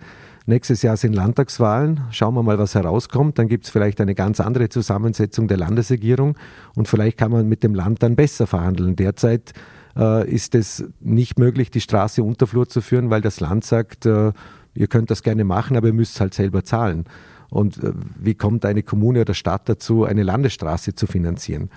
Nächstes 0.48 0.80
Jahr 0.80 0.96
sind 0.96 1.12
Landtagswahlen. 1.12 2.00
Schauen 2.10 2.32
wir 2.32 2.42
mal, 2.42 2.58
was 2.58 2.74
herauskommt. 2.74 3.38
Dann 3.38 3.48
gibt 3.48 3.66
es 3.66 3.70
vielleicht 3.70 4.00
eine 4.00 4.14
ganz 4.14 4.40
andere 4.40 4.70
Zusammensetzung 4.70 5.46
der 5.46 5.58
Landesregierung 5.58 6.38
und 6.74 6.88
vielleicht 6.88 7.18
kann 7.18 7.30
man 7.30 7.46
mit 7.50 7.62
dem 7.62 7.74
Land 7.74 8.02
dann 8.02 8.16
besser 8.16 8.46
verhandeln. 8.46 8.96
Derzeit 8.96 9.52
äh, 9.94 10.26
ist 10.26 10.54
es 10.54 10.86
nicht 11.00 11.38
möglich, 11.38 11.70
die 11.70 11.82
Straße 11.82 12.22
Unterflur 12.22 12.66
zu 12.66 12.80
führen, 12.80 13.10
weil 13.10 13.20
das 13.20 13.40
Land 13.40 13.66
sagt, 13.66 14.06
äh, 14.06 14.32
ihr 14.72 14.86
könnt 14.86 15.10
das 15.10 15.22
gerne 15.22 15.44
machen, 15.44 15.76
aber 15.76 15.88
ihr 15.88 15.92
müsst 15.92 16.14
es 16.14 16.20
halt 16.22 16.32
selber 16.32 16.64
zahlen. 16.64 17.04
Und 17.50 17.84
äh, 17.84 17.92
wie 18.18 18.34
kommt 18.34 18.64
eine 18.64 18.82
Kommune 18.82 19.20
oder 19.20 19.34
Stadt 19.34 19.68
dazu, 19.68 20.04
eine 20.04 20.22
Landesstraße 20.22 20.94
zu 20.94 21.06
finanzieren? 21.06 21.68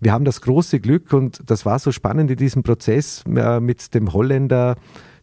Wir 0.00 0.12
haben 0.12 0.24
das 0.24 0.40
große 0.40 0.80
Glück 0.80 1.12
und 1.12 1.48
das 1.48 1.64
war 1.64 1.78
so 1.78 1.92
spannend 1.92 2.32
in 2.32 2.36
diesem 2.36 2.64
Prozess 2.64 3.22
äh, 3.32 3.60
mit 3.60 3.94
dem 3.94 4.12
Holländer, 4.12 4.74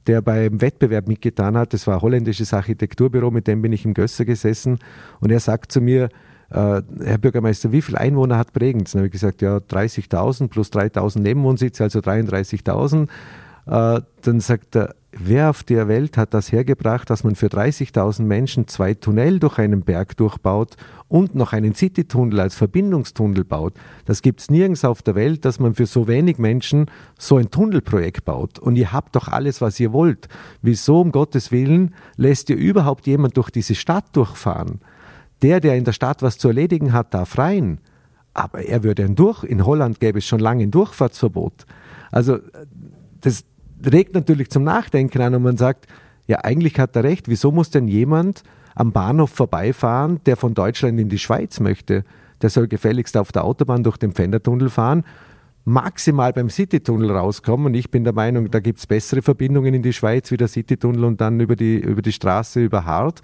der 0.08 0.22
beim 0.22 0.62
Wettbewerb 0.62 1.08
mitgetan 1.08 1.58
hat. 1.58 1.74
Das 1.74 1.88
war 1.88 1.96
ein 1.96 2.02
holländisches 2.02 2.54
Architekturbüro, 2.54 3.32
mit 3.32 3.48
dem 3.48 3.62
bin 3.62 3.72
ich 3.72 3.86
im 3.86 3.94
Gösser 3.94 4.26
gesessen 4.26 4.80
und 5.20 5.32
er 5.32 5.40
sagt 5.40 5.72
zu 5.72 5.82
mir, 5.82 6.10
äh, 6.50 6.82
Herr 7.04 7.18
Bürgermeister, 7.18 7.72
wie 7.72 7.82
viele 7.82 8.00
Einwohner 8.00 8.38
hat 8.38 8.54
Bregenz? 8.54 8.92
Dann 8.92 9.00
habe 9.00 9.08
ich 9.08 9.14
gesagt, 9.14 9.42
ja, 9.42 9.58
30.000 9.58 10.50
plus 10.50 10.72
3.000 10.72 11.20
Nebenwohnsitze, 11.20 11.84
also 11.84 12.00
33.000. 12.00 13.08
Äh, 13.66 14.02
dann 14.22 14.40
sagt 14.40 14.76
er, 14.76 14.96
wer 15.12 15.50
auf 15.50 15.64
der 15.64 15.88
Welt 15.88 16.18
hat 16.18 16.34
das 16.34 16.52
hergebracht, 16.52 17.10
dass 17.10 17.24
man 17.24 17.36
für 17.36 17.48
30.000 17.48 18.24
Menschen 18.24 18.68
zwei 18.68 18.94
Tunnel 18.94 19.40
durch 19.40 19.60
einen 19.60 19.84
Berg 19.84 20.18
durchbaut 20.18 20.76
und 21.08 21.36
noch 21.36 21.54
einen 21.54 21.74
Citytunnel 21.74 22.40
als 22.40 22.56
Verbindungstunnel 22.56 23.44
baut? 23.46 23.74
Das 24.06 24.22
gibt 24.22 24.42
es 24.42 24.50
nirgends 24.50 24.84
auf 24.84 25.02
der 25.02 25.16
Welt, 25.16 25.46
dass 25.46 25.60
man 25.60 25.76
für 25.76 25.86
so 25.86 26.08
wenig 26.08 26.40
Menschen 26.40 26.88
so 27.18 27.38
ein 27.38 27.52
Tunnelprojekt 27.52 28.26
baut. 28.26 28.60
Und 28.60 28.76
ihr 28.76 28.92
habt 28.92 29.16
doch 29.16 29.28
alles, 29.28 29.62
was 29.62 29.80
ihr 29.80 29.94
wollt. 29.94 30.28
Wieso 30.62 31.02
um 31.02 31.12
Gottes 31.12 31.52
Willen 31.52 31.94
lässt 32.18 32.50
ihr 32.50 32.58
überhaupt 32.58 33.08
jemand 33.08 33.38
durch 33.38 33.50
diese 33.50 33.76
Stadt 33.76 34.06
durchfahren? 34.14 34.82
Der, 35.42 35.60
der 35.60 35.76
in 35.76 35.84
der 35.84 35.92
Stadt 35.92 36.22
was 36.22 36.38
zu 36.38 36.48
erledigen 36.48 36.94
hat, 36.94 37.14
darf 37.14 37.38
rein. 37.38 37.80
Aber 38.34 38.64
er 38.64 38.84
würde 38.84 39.04
ein 39.04 39.16
Durch. 39.16 39.44
In 39.44 39.66
Holland 39.66 40.00
gäbe 40.00 40.20
es 40.20 40.26
schon 40.26 40.40
lange 40.40 40.64
ein 40.64 40.72
Durchfahrtsverbot. 40.72 41.66
Also 42.12 42.40
das, 43.22 43.46
regt 43.92 44.14
natürlich 44.14 44.50
zum 44.50 44.64
Nachdenken 44.64 45.22
an 45.22 45.36
und 45.36 45.44
man 45.44 45.58
sagt, 45.58 45.88
ja, 46.28 46.40
eigentlich 46.44 46.80
hat 46.80 46.96
er 46.96 47.04
recht, 47.04 47.28
wieso 47.28 47.52
muss 47.52 47.70
denn 47.70 47.88
jemand 47.88 48.44
am 48.76 48.92
Bahnhof 48.92 49.30
vorbeifahren, 49.32 50.22
der 50.26 50.38
von 50.38 50.54
Deutschland 50.54 51.00
in 51.00 51.10
die 51.10 51.20
Schweiz 51.20 51.60
möchte? 51.60 52.04
Der 52.42 52.50
soll 52.50 52.68
gefälligst 52.68 53.18
auf 53.18 53.32
der 53.32 53.44
Autobahn 53.44 53.84
durch 53.84 53.98
den 53.98 54.14
Pfändertunnel 54.14 54.70
fahren, 54.70 55.04
maximal 55.66 56.34
beim 56.34 56.50
Citytunnel 56.50 57.12
rauskommen. 57.12 57.68
Und 57.68 57.74
ich 57.74 57.90
bin 57.90 58.04
der 58.04 58.14
Meinung, 58.14 58.52
da 58.52 58.60
gibt 58.60 58.80
es 58.80 58.88
bessere 58.88 59.22
Verbindungen 59.22 59.74
in 59.74 59.82
die 59.82 59.94
Schweiz 59.94 60.32
wie 60.32 60.38
der 60.38 60.48
Citytunnel 60.48 61.06
und 61.06 61.22
dann 61.22 61.40
über 61.40 61.56
die, 61.56 61.78
über 61.78 62.02
die 62.02 62.12
Straße 62.12 62.62
über 62.62 62.86
Hart. 62.86 63.22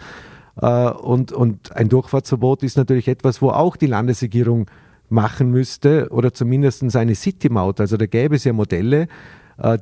Äh, 0.62 0.90
und, 0.90 1.32
und 1.32 1.76
ein 1.76 1.90
Durchfahrtsverbot 1.90 2.64
ist 2.64 2.78
natürlich 2.78 3.08
etwas, 3.08 3.42
wo 3.42 3.50
auch 3.50 3.76
die 3.76 3.88
Landesregierung 3.88 4.68
machen 5.10 5.52
müsste 5.52 6.08
oder 6.12 6.34
zumindest 6.34 6.96
eine 6.96 7.16
City-Maut. 7.16 7.80
Also 7.80 7.98
da 7.98 8.06
gäbe 8.06 8.36
es 8.36 8.44
ja 8.44 8.54
Modelle, 8.54 9.08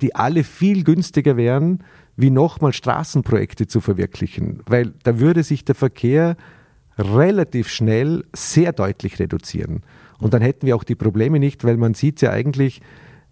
die 0.02 0.16
alle 0.16 0.44
viel 0.44 0.84
günstiger 0.84 1.38
wären, 1.38 1.84
wie 2.16 2.32
nochmal 2.32 2.74
Straßenprojekte 2.74 3.68
zu 3.68 3.80
verwirklichen, 3.80 4.62
weil 4.66 4.94
da 5.04 5.20
würde 5.20 5.44
sich 5.44 5.66
der 5.66 5.76
Verkehr 5.76 6.36
relativ 6.98 7.70
schnell 7.70 8.26
sehr 8.36 8.74
deutlich 8.74 9.20
reduzieren. 9.20 9.84
Und 10.20 10.34
dann 10.34 10.42
hätten 10.42 10.66
wir 10.66 10.76
auch 10.76 10.84
die 10.84 10.96
Probleme 10.96 11.40
nicht, 11.40 11.64
weil 11.64 11.78
man 11.78 11.94
sieht 11.94 12.22
ja 12.22 12.32
eigentlich, 12.32 12.82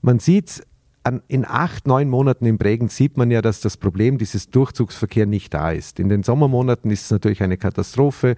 man 0.01 0.19
sieht 0.19 0.63
in 1.27 1.45
acht, 1.45 1.85
neun 1.87 2.09
Monaten 2.09 2.45
im 2.45 2.57
Bregenz 2.57 2.95
sieht 2.95 3.17
man 3.17 3.29
ja, 3.29 3.41
dass 3.41 3.61
das 3.61 3.77
Problem 3.77 4.17
dieses 4.17 4.49
Durchzugsverkehr 4.49 5.25
nicht 5.25 5.53
da 5.53 5.71
ist. 5.71 5.99
In 5.99 6.09
den 6.09 6.23
Sommermonaten 6.23 6.89
ist 6.89 7.05
es 7.05 7.11
natürlich 7.11 7.43
eine 7.43 7.57
Katastrophe, 7.57 8.31
äh, 8.31 8.35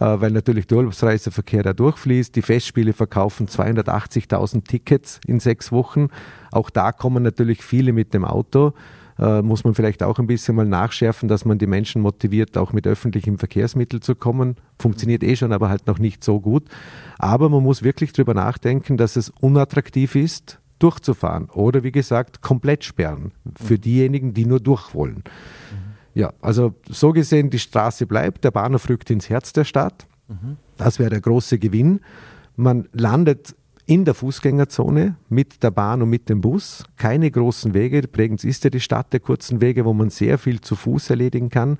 weil 0.00 0.32
natürlich 0.32 0.66
der 0.66 0.78
Urlaubsreiseverkehr 0.78 1.62
da 1.62 1.72
durchfließt. 1.72 2.34
Die 2.34 2.42
Festspiele 2.42 2.92
verkaufen 2.92 3.46
280.000 3.46 4.64
Tickets 4.64 5.20
in 5.26 5.38
sechs 5.38 5.70
Wochen. 5.70 6.08
Auch 6.50 6.70
da 6.70 6.90
kommen 6.90 7.22
natürlich 7.22 7.62
viele 7.62 7.92
mit 7.92 8.12
dem 8.14 8.24
Auto. 8.24 8.72
Äh, 9.18 9.42
muss 9.42 9.64
man 9.64 9.74
vielleicht 9.74 10.02
auch 10.02 10.18
ein 10.18 10.26
bisschen 10.26 10.56
mal 10.56 10.66
nachschärfen, 10.66 11.28
dass 11.28 11.44
man 11.44 11.58
die 11.58 11.66
Menschen 11.66 12.02
motiviert, 12.02 12.56
auch 12.56 12.72
mit 12.72 12.86
öffentlichen 12.86 13.38
Verkehrsmitteln 13.38 14.02
zu 14.02 14.14
kommen. 14.14 14.56
Funktioniert 14.78 15.22
eh 15.22 15.36
schon, 15.36 15.52
aber 15.52 15.68
halt 15.68 15.86
noch 15.86 15.98
nicht 15.98 16.24
so 16.24 16.40
gut. 16.40 16.64
Aber 17.18 17.48
man 17.48 17.62
muss 17.62 17.82
wirklich 17.82 18.12
darüber 18.12 18.34
nachdenken, 18.34 18.96
dass 18.96 19.16
es 19.16 19.30
unattraktiv 19.40 20.14
ist, 20.14 20.60
durchzufahren 20.78 21.48
oder 21.50 21.82
wie 21.82 21.92
gesagt 21.92 22.42
komplett 22.42 22.84
sperren 22.84 23.32
für 23.60 23.78
diejenigen, 23.78 24.34
die 24.34 24.46
nur 24.46 24.60
durch 24.60 24.94
wollen. 24.94 25.24
Ja, 26.14 26.32
also 26.40 26.74
so 26.88 27.12
gesehen, 27.12 27.50
die 27.50 27.58
Straße 27.58 28.06
bleibt, 28.06 28.44
der 28.44 28.50
Bahnhof 28.50 28.88
rückt 28.88 29.10
ins 29.10 29.28
Herz 29.28 29.52
der 29.52 29.64
Stadt. 29.64 30.06
Das 30.76 30.98
wäre 30.98 31.10
der 31.10 31.20
große 31.20 31.58
Gewinn. 31.58 32.00
Man 32.56 32.88
landet 32.92 33.54
in 33.86 34.04
der 34.04 34.14
Fußgängerzone 34.14 35.16
mit 35.30 35.62
der 35.62 35.70
Bahn 35.70 36.02
und 36.02 36.10
mit 36.10 36.28
dem 36.28 36.42
Bus. 36.42 36.84
Keine 36.96 37.30
großen 37.30 37.72
Wege. 37.72 38.02
Bregenz 38.02 38.44
ist 38.44 38.64
ja 38.64 38.70
die 38.70 38.80
Stadt 38.80 39.12
der 39.12 39.20
kurzen 39.20 39.62
Wege, 39.62 39.86
wo 39.86 39.94
man 39.94 40.10
sehr 40.10 40.36
viel 40.36 40.60
zu 40.60 40.76
Fuß 40.76 41.08
erledigen 41.08 41.48
kann. 41.48 41.78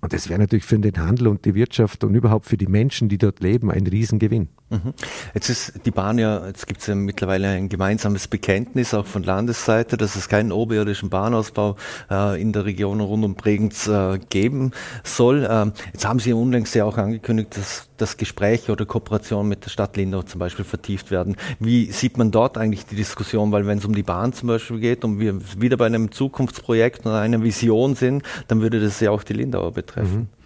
Und 0.00 0.12
das 0.12 0.28
wäre 0.28 0.38
natürlich 0.38 0.64
für 0.64 0.78
den 0.78 0.96
Handel 0.96 1.26
und 1.28 1.44
die 1.44 1.54
Wirtschaft 1.54 2.04
und 2.04 2.14
überhaupt 2.14 2.46
für 2.46 2.56
die 2.56 2.68
Menschen, 2.68 3.08
die 3.08 3.18
dort 3.18 3.40
leben, 3.40 3.70
ein 3.70 3.86
Riesengewinn. 3.86 4.48
Mhm. 4.70 4.94
Jetzt 5.34 5.48
ist 5.48 5.86
die 5.86 5.90
Bahn 5.90 6.18
ja, 6.18 6.46
jetzt 6.46 6.66
gibt 6.66 6.80
es 6.80 6.86
ja 6.86 6.94
mittlerweile 6.94 7.48
ein 7.48 7.68
gemeinsames 7.68 8.28
Bekenntnis 8.28 8.94
auch 8.94 9.06
von 9.06 9.22
Landesseite, 9.22 9.96
dass 9.96 10.14
es 10.14 10.28
keinen 10.28 10.52
oberirdischen 10.52 11.10
Bahnausbau 11.10 11.76
äh, 12.10 12.40
in 12.40 12.52
der 12.52 12.64
Region 12.64 13.00
rund 13.00 13.24
um 13.24 13.34
Bregenz 13.34 13.88
äh, 13.88 14.18
geben 14.28 14.72
soll. 15.02 15.48
Ähm, 15.50 15.72
jetzt 15.92 16.06
haben 16.06 16.20
Sie 16.20 16.32
unlängst 16.32 16.74
ja 16.74 16.84
auch 16.84 16.96
angekündigt, 16.96 17.56
dass 17.56 17.87
das 18.00 18.16
Gespräch 18.16 18.70
oder 18.70 18.86
Kooperation 18.86 19.48
mit 19.48 19.64
der 19.64 19.70
Stadt 19.70 19.96
Lindau 19.96 20.22
zum 20.22 20.38
Beispiel 20.38 20.64
vertieft 20.64 21.10
werden. 21.10 21.36
Wie 21.58 21.90
sieht 21.92 22.16
man 22.16 22.30
dort 22.30 22.56
eigentlich 22.56 22.86
die 22.86 22.96
Diskussion? 22.96 23.52
Weil 23.52 23.66
wenn 23.66 23.78
es 23.78 23.84
um 23.84 23.94
die 23.94 24.02
Bahn 24.02 24.32
zum 24.32 24.48
Beispiel 24.48 24.80
geht 24.80 25.04
und 25.04 25.20
wir 25.20 25.38
wieder 25.60 25.76
bei 25.76 25.86
einem 25.86 26.10
Zukunftsprojekt 26.10 27.06
oder 27.06 27.20
einer 27.20 27.42
Vision 27.42 27.94
sind, 27.94 28.22
dann 28.48 28.60
würde 28.62 28.80
das 28.80 29.00
ja 29.00 29.10
auch 29.10 29.22
die 29.22 29.34
Lindauer 29.34 29.72
betreffen. 29.72 30.16
Mhm. 30.16 30.37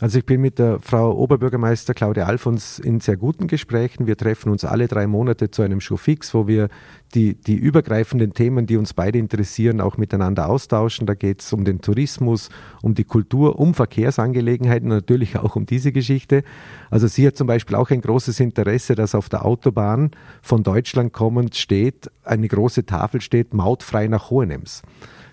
Also 0.00 0.20
ich 0.20 0.26
bin 0.26 0.40
mit 0.40 0.60
der 0.60 0.78
Frau 0.80 1.12
Oberbürgermeister 1.12 1.92
Claudia 1.92 2.26
Alfons 2.26 2.78
in 2.78 3.00
sehr 3.00 3.16
guten 3.16 3.48
Gesprächen. 3.48 4.06
Wir 4.06 4.16
treffen 4.16 4.48
uns 4.48 4.64
alle 4.64 4.86
drei 4.86 5.08
Monate 5.08 5.50
zu 5.50 5.62
einem 5.62 5.80
Showfix, 5.80 6.34
wo 6.34 6.46
wir 6.46 6.68
die, 7.14 7.34
die 7.34 7.56
übergreifenden 7.56 8.32
Themen, 8.32 8.66
die 8.66 8.76
uns 8.76 8.94
beide 8.94 9.18
interessieren, 9.18 9.80
auch 9.80 9.96
miteinander 9.96 10.48
austauschen. 10.48 11.08
Da 11.08 11.14
geht 11.14 11.42
es 11.42 11.52
um 11.52 11.64
den 11.64 11.80
Tourismus, 11.80 12.48
um 12.80 12.94
die 12.94 13.02
Kultur, 13.02 13.58
um 13.58 13.74
Verkehrsangelegenheiten, 13.74 14.88
natürlich 14.88 15.36
auch 15.36 15.56
um 15.56 15.66
diese 15.66 15.90
Geschichte. 15.90 16.44
Also 16.90 17.08
sie 17.08 17.26
hat 17.26 17.36
zum 17.36 17.48
Beispiel 17.48 17.74
auch 17.74 17.90
ein 17.90 18.00
großes 18.00 18.38
Interesse, 18.38 18.94
dass 18.94 19.16
auf 19.16 19.28
der 19.28 19.44
Autobahn 19.44 20.12
von 20.42 20.62
Deutschland 20.62 21.12
kommend 21.12 21.56
steht, 21.56 22.08
eine 22.22 22.46
große 22.46 22.86
Tafel 22.86 23.20
steht, 23.20 23.52
mautfrei 23.52 24.06
nach 24.06 24.30
Hohenems. 24.30 24.82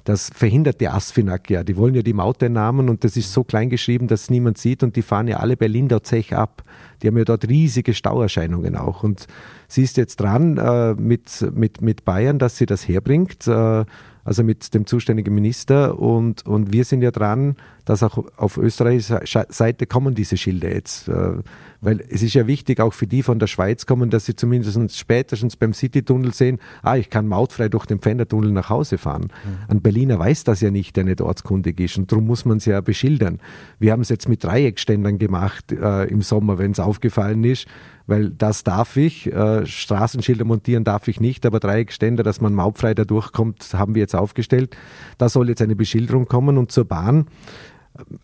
Das 0.05 0.29
verhindert 0.33 0.81
die 0.81 0.88
ASFINAG 0.88 1.50
ja. 1.50 1.63
Die 1.63 1.75
wollen 1.75 1.95
ja 1.95 2.03
die 2.03 2.13
Mauteinnahmen 2.13 2.89
und 2.89 3.03
das 3.03 3.17
ist 3.17 3.33
so 3.33 3.43
klein 3.43 3.71
geschrieben, 3.71 4.07
dass 4.07 4.29
niemand 4.29 4.59
sieht 4.59 4.83
und 4.83 4.95
die 4.95 5.01
fahren 5.01 5.27
ja 5.27 5.38
alle 5.38 5.57
bei 5.57 5.65
Lindau 5.65 6.00
Zech 6.00 6.35
ab. 6.35 6.63
Die 7.01 7.07
haben 7.07 7.17
ja 7.17 7.25
dort 7.25 7.47
riesige 7.50 7.95
Stauerscheinungen 7.95 8.75
auch. 8.75 9.01
Und 9.01 9.25
sie 9.67 9.81
ist 9.81 9.97
jetzt 9.97 10.17
dran 10.17 10.57
äh, 10.57 10.93
mit, 10.93 11.45
mit, 11.53 11.81
mit 11.81 12.05
Bayern, 12.05 12.38
dass 12.38 12.57
sie 12.57 12.67
das 12.67 12.88
herbringt. 12.88 13.47
Äh, 13.47 13.85
also 14.25 14.44
mit 14.44 14.74
dem 14.74 14.86
zuständigen 14.88 15.34
Minister. 15.34 15.98
Und, 16.00 16.46
und 16.46 16.74
wir 16.74 16.84
sind 16.84 17.01
ja 17.01 17.12
dran, 17.12 17.55
dass 17.86 18.01
auch 18.01 18.25
auf 18.36 18.58
österreichischer 18.58 19.46
Seite 19.50 19.86
kommen 19.86 20.15
diese 20.15 20.36
Schilder 20.36 20.74
jetzt. 20.74 21.08
Äh, 21.08 21.38
weil 21.79 22.03
es 22.10 22.24
ist 22.24 22.34
ja 22.34 22.48
wichtig, 22.48 22.79
auch 22.79 22.94
für 22.94 23.05
die 23.05 23.22
von 23.22 23.38
der 23.38 23.46
Schweiz 23.46 23.86
kommen, 23.86 24.10
dass 24.10 24.25
sie 24.25 24.36
zumindest 24.36 24.98
spätestens 24.98 25.55
beim 25.55 25.72
Citytunnel 25.74 26.34
sehen, 26.34 26.60
ah, 26.82 26.98
ich 26.98 27.12
kann 27.12 27.27
mautfrei 27.27 27.70
durch 27.70 27.86
den 27.86 28.00
Pfändertunnel 28.00 28.51
nach 28.51 28.72
Hause 28.72 28.98
fahren. 28.98 29.27
Mhm. 29.44 29.58
Ein 29.67 29.82
Berliner 29.82 30.17
weiß 30.17 30.44
das 30.44 30.62
ja 30.62 30.72
nicht, 30.72 30.96
der 30.96 31.03
nicht 31.03 31.22
ortskundig 31.22 31.79
ist. 31.79 31.98
Und 32.00 32.12
darum 32.12 32.25
muss 32.25 32.44
man 32.44 32.58
es 32.58 32.65
ja 32.65 32.82
beschildern. 32.82 33.39
Wir 33.77 33.91
haben 33.91 34.01
es 34.01 34.10
jetzt 34.10 34.27
mit 34.27 34.44
Dreieckständern 34.44 35.20
gemacht 35.20 35.72
äh, 35.72 36.05
im 36.05 36.24
Sommer, 36.24 36.58
wenn 36.58 36.72
es 36.72 36.79
aufgefallen 36.79 37.44
ist 37.44 37.67
weil 38.07 38.29
das 38.29 38.63
darf 38.63 38.97
ich. 38.97 39.31
Äh, 39.31 39.65
Straßenschilder 39.65 40.45
montieren 40.45 40.83
darf 40.83 41.07
ich 41.07 41.19
nicht, 41.19 41.45
aber 41.45 41.59
Dreieckständer, 41.59 42.24
dass 42.24 42.41
man 42.41 42.53
mautfrei 42.53 42.93
da 42.93 43.05
durchkommt, 43.05 43.74
haben 43.74 43.95
wir 43.95 44.01
jetzt 44.01 44.15
aufgestellt. 44.15 44.75
Da 45.17 45.29
soll 45.29 45.50
jetzt 45.50 45.62
eine 45.62 45.75
Beschilderung 45.75 46.27
kommen 46.27 46.57
und 46.57 46.71
zur 46.71 46.85
Bahn. 46.85 47.27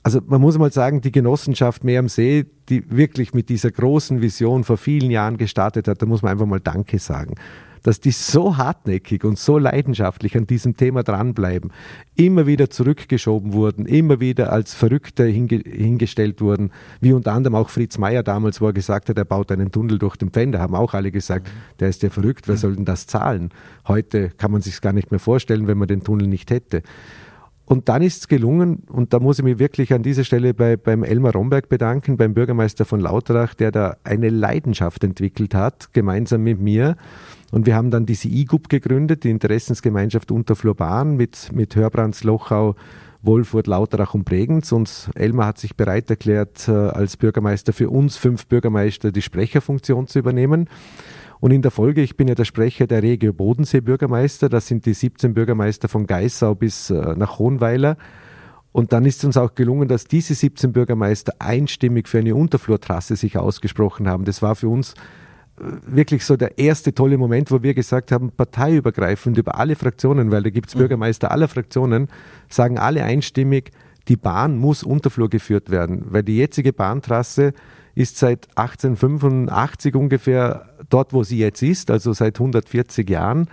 Also 0.04 0.20
man 0.26 0.42
muss 0.42 0.58
mal 0.58 0.72
sagen, 0.72 1.02
die 1.02 1.12
Genossenschaft 1.12 1.84
Meer 1.84 2.00
am 2.00 2.10
See, 2.10 2.46
die 2.68 2.92
wirklich 2.92 3.34
mit 3.34 3.48
dieser 3.48 3.72
großen 3.72 4.22
Vision 4.22 4.64
vor 4.66 4.78
vielen 4.78 5.10
Jahren 5.10 5.38
gestartet 5.38 5.88
hat, 5.88 6.02
da 6.02 6.06
muss 6.06 6.22
man 6.22 6.34
einfach 6.34 6.46
mal 6.46 6.60
Danke 6.60 7.00
sagen 7.00 7.36
dass 7.84 8.00
die 8.00 8.12
so 8.12 8.58
hartnäckig 8.58 9.24
und 9.24 9.38
so 9.38 9.58
leidenschaftlich 9.58 10.38
an 10.38 10.48
diesem 10.48 10.78
Thema 10.78 11.04
dranbleiben, 11.04 11.72
immer 12.16 12.46
wieder 12.46 12.70
zurückgeschoben 12.70 13.54
wurden, 13.54 13.86
immer 13.86 14.20
wieder 14.20 14.52
als 14.52 14.74
Verrückte 14.74 15.26
hinge 15.26 15.62
hingestellt 15.66 16.42
wurden, 16.42 16.72
wie 17.00 17.14
unter 17.14 17.34
anderem 17.34 17.56
auch 17.56 17.70
Fritz 17.70 17.98
Meier 17.98 18.24
damals, 18.24 18.62
wo 18.62 18.68
er 18.68 18.74
gesagt 18.74 19.10
hat, 19.10 19.18
er 19.18 19.26
baut 19.26 19.52
einen 19.52 19.72
Tunnel 19.72 19.98
durch 19.98 20.16
den 20.16 20.30
Pfänder, 20.30 20.60
haben 20.60 20.76
auch 20.76 20.94
alle 20.94 21.12
gesagt, 21.12 21.48
mhm. 21.48 21.78
der 21.80 21.90
ist 21.90 22.04
ja 22.04 22.10
verrückt, 22.10 22.48
wer 22.48 22.58
soll 22.58 22.76
denn 22.76 22.86
das 22.86 23.08
zahlen? 23.08 23.50
Heute 23.88 24.30
kann 24.30 24.52
man 24.52 24.62
sich 24.62 24.80
gar 24.82 24.94
nicht 24.94 25.12
mehr 25.12 25.20
vorstellen, 25.20 25.68
wenn 25.68 25.78
man 25.78 25.88
den 25.88 26.04
Tunnel 26.04 26.28
nicht 26.28 26.52
hätte. 26.52 26.84
Und 27.72 27.88
dann 27.88 28.02
ist 28.02 28.18
es 28.18 28.28
gelungen, 28.28 28.84
und 28.90 29.14
da 29.14 29.20
muss 29.22 29.40
ich 29.40 29.46
mich 29.46 29.58
wirklich 29.58 29.94
an 29.94 30.04
dieser 30.04 30.26
Stelle 30.26 30.54
bei, 30.54 30.76
beim 30.76 31.04
Elmar 31.04 31.32
Romberg 31.32 31.70
bedanken, 31.70 32.18
beim 32.18 32.34
Bürgermeister 32.34 32.84
von 32.84 33.00
Lauterach, 33.00 33.54
der 33.54 33.72
da 33.72 33.96
eine 34.04 34.30
Leidenschaft 34.30 35.06
entwickelt 35.06 35.56
hat, 35.56 35.94
gemeinsam 35.94 36.44
mit 36.44 36.60
mir. 36.60 36.98
Und 37.52 37.66
wir 37.66 37.76
haben 37.76 37.92
dann 37.92 38.06
diese 38.06 38.30
IGUP 38.30 38.70
gegründet, 38.70 39.26
die 39.26 39.30
Interessensgemeinschaft 39.30 40.32
Unterflurban 40.32 41.18
mit, 41.18 41.52
mit 41.54 41.76
Hörbrands 41.76 42.24
Lochau, 42.24 42.76
Wolfurt, 43.22 43.68
Lauterach 43.68 44.14
und 44.14 44.24
Bregenz. 44.24 44.72
Und 44.72 45.12
Elmar 45.16 45.48
hat 45.48 45.58
sich 45.58 45.76
bereit 45.76 46.10
erklärt, 46.10 46.68
äh, 46.68 46.72
als 46.72 47.18
Bürgermeister 47.18 47.74
für 47.74 47.90
uns 47.90 48.18
fünf 48.18 48.48
Bürgermeister 48.48 49.12
die 49.12 49.22
Sprecherfunktion 49.22 50.08
zu 50.08 50.20
übernehmen. 50.20 50.70
Und 51.42 51.52
in 51.52 51.62
der 51.62 51.72
Folge, 51.72 52.02
ich 52.02 52.16
bin 52.16 52.28
ja 52.28 52.36
der 52.36 52.46
Sprecher 52.46 52.88
der 52.88 53.04
Regio 53.04 53.34
Bodensee 53.34 53.82
Bürgermeister, 53.82 54.48
das 54.48 54.68
sind 54.68 54.86
die 54.86 54.94
17 54.94 55.34
Bürgermeister 55.34 55.90
von 55.90 56.06
Geissau 56.06 56.56
bis 56.56 56.90
äh, 56.90 57.16
nach 57.16 57.40
Hohenweiler. 57.40 57.98
Und 58.72 58.94
dann 58.94 59.06
ist 59.06 59.26
uns 59.26 59.36
auch 59.36 59.56
gelungen, 59.56 59.90
dass 59.90 60.06
diese 60.06 60.34
17 60.34 60.72
Bürgermeister 60.72 61.34
einstimmig 61.40 62.08
für 62.08 62.20
eine 62.20 62.36
Unterflurtrasse 62.36 63.18
sich 63.18 63.38
ausgesprochen 63.38 64.08
haben. 64.08 64.24
Das 64.24 64.42
war 64.42 64.56
für 64.56 64.70
uns 64.70 64.94
wirklich 65.86 66.26
so 66.26 66.36
der 66.36 66.58
erste 66.58 66.94
tolle 66.94 67.18
Moment, 67.18 67.52
wo 67.52 67.62
wir 67.62 67.74
gesagt 67.74 68.12
haben, 68.12 68.32
parteiübergreifend 68.32 69.38
über 69.38 69.56
alle 69.60 69.76
Fraktionen, 69.76 70.32
weil 70.32 70.44
da 70.44 70.50
gibt 70.50 70.70
es 70.70 70.76
mhm. 70.76 70.80
Bürgermeister 70.80 71.32
aller 71.32 71.48
Fraktionen, 71.48 72.08
sagen 72.50 72.78
alle 72.78 73.04
einstimmig, 73.04 73.72
die 74.08 74.18
Bahn 74.18 74.58
muss 74.58 74.84
Unterflur 74.84 75.30
geführt 75.30 75.70
werden, 75.70 76.06
weil 76.10 76.24
die 76.24 76.38
jetzige 76.38 76.74
Bahntrasse 76.74 77.54
ist 77.94 78.18
seit 78.18 78.48
1885 78.56 79.96
ungefähr 79.96 80.70
dort, 80.90 81.14
wo 81.14 81.24
sie 81.24 81.38
jetzt 81.38 81.62
ist, 81.62 81.92
also 81.92 82.14
seit 82.14 82.40
140 82.40 83.10
Jahren. 83.10 83.48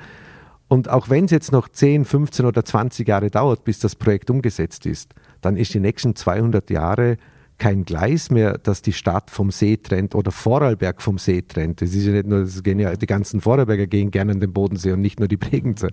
Und 0.69 0.89
auch 0.89 1.11
wenn 1.11 1.25
es 1.25 1.31
jetzt 1.31 1.53
noch 1.53 1.69
10, 1.69 2.05
15 2.05 2.47
oder 2.47 2.65
20 2.65 3.09
Jahre 3.09 3.31
dauert, 3.31 3.65
bis 3.65 3.79
das 3.79 3.97
Projekt 3.97 4.31
umgesetzt 4.31 4.87
ist, 4.87 5.15
dann 5.41 5.57
ist 5.57 5.75
die 5.75 5.81
nächsten 5.81 6.15
200 6.15 6.71
Jahre 6.71 7.17
kein 7.59 7.85
Gleis 7.85 8.31
mehr, 8.31 8.59
das 8.59 8.83
die 8.83 8.93
Stadt 8.93 9.31
vom 9.31 9.51
See 9.51 9.77
trennt 9.77 10.15
oder 10.15 10.31
Vorarlberg 10.31 11.03
vom 11.03 11.19
See 11.19 11.43
trennt. 11.43 11.83
Das 11.83 11.95
ist 11.95 12.07
ja 12.07 12.13
nicht 12.13 12.27
nur, 12.27 12.41
das 12.41 12.63
gehen 12.63 12.79
ja, 12.79 12.95
die 12.95 13.07
ganzen 13.07 13.41
Vorarlberger 13.41 13.87
gehen 13.87 14.11
gerne 14.11 14.33
an 14.33 14.41
den 14.41 14.53
Bodensee 14.53 14.93
und 14.93 15.01
nicht 15.01 15.19
nur 15.19 15.29
die 15.29 15.37
Bregenzer. 15.37 15.89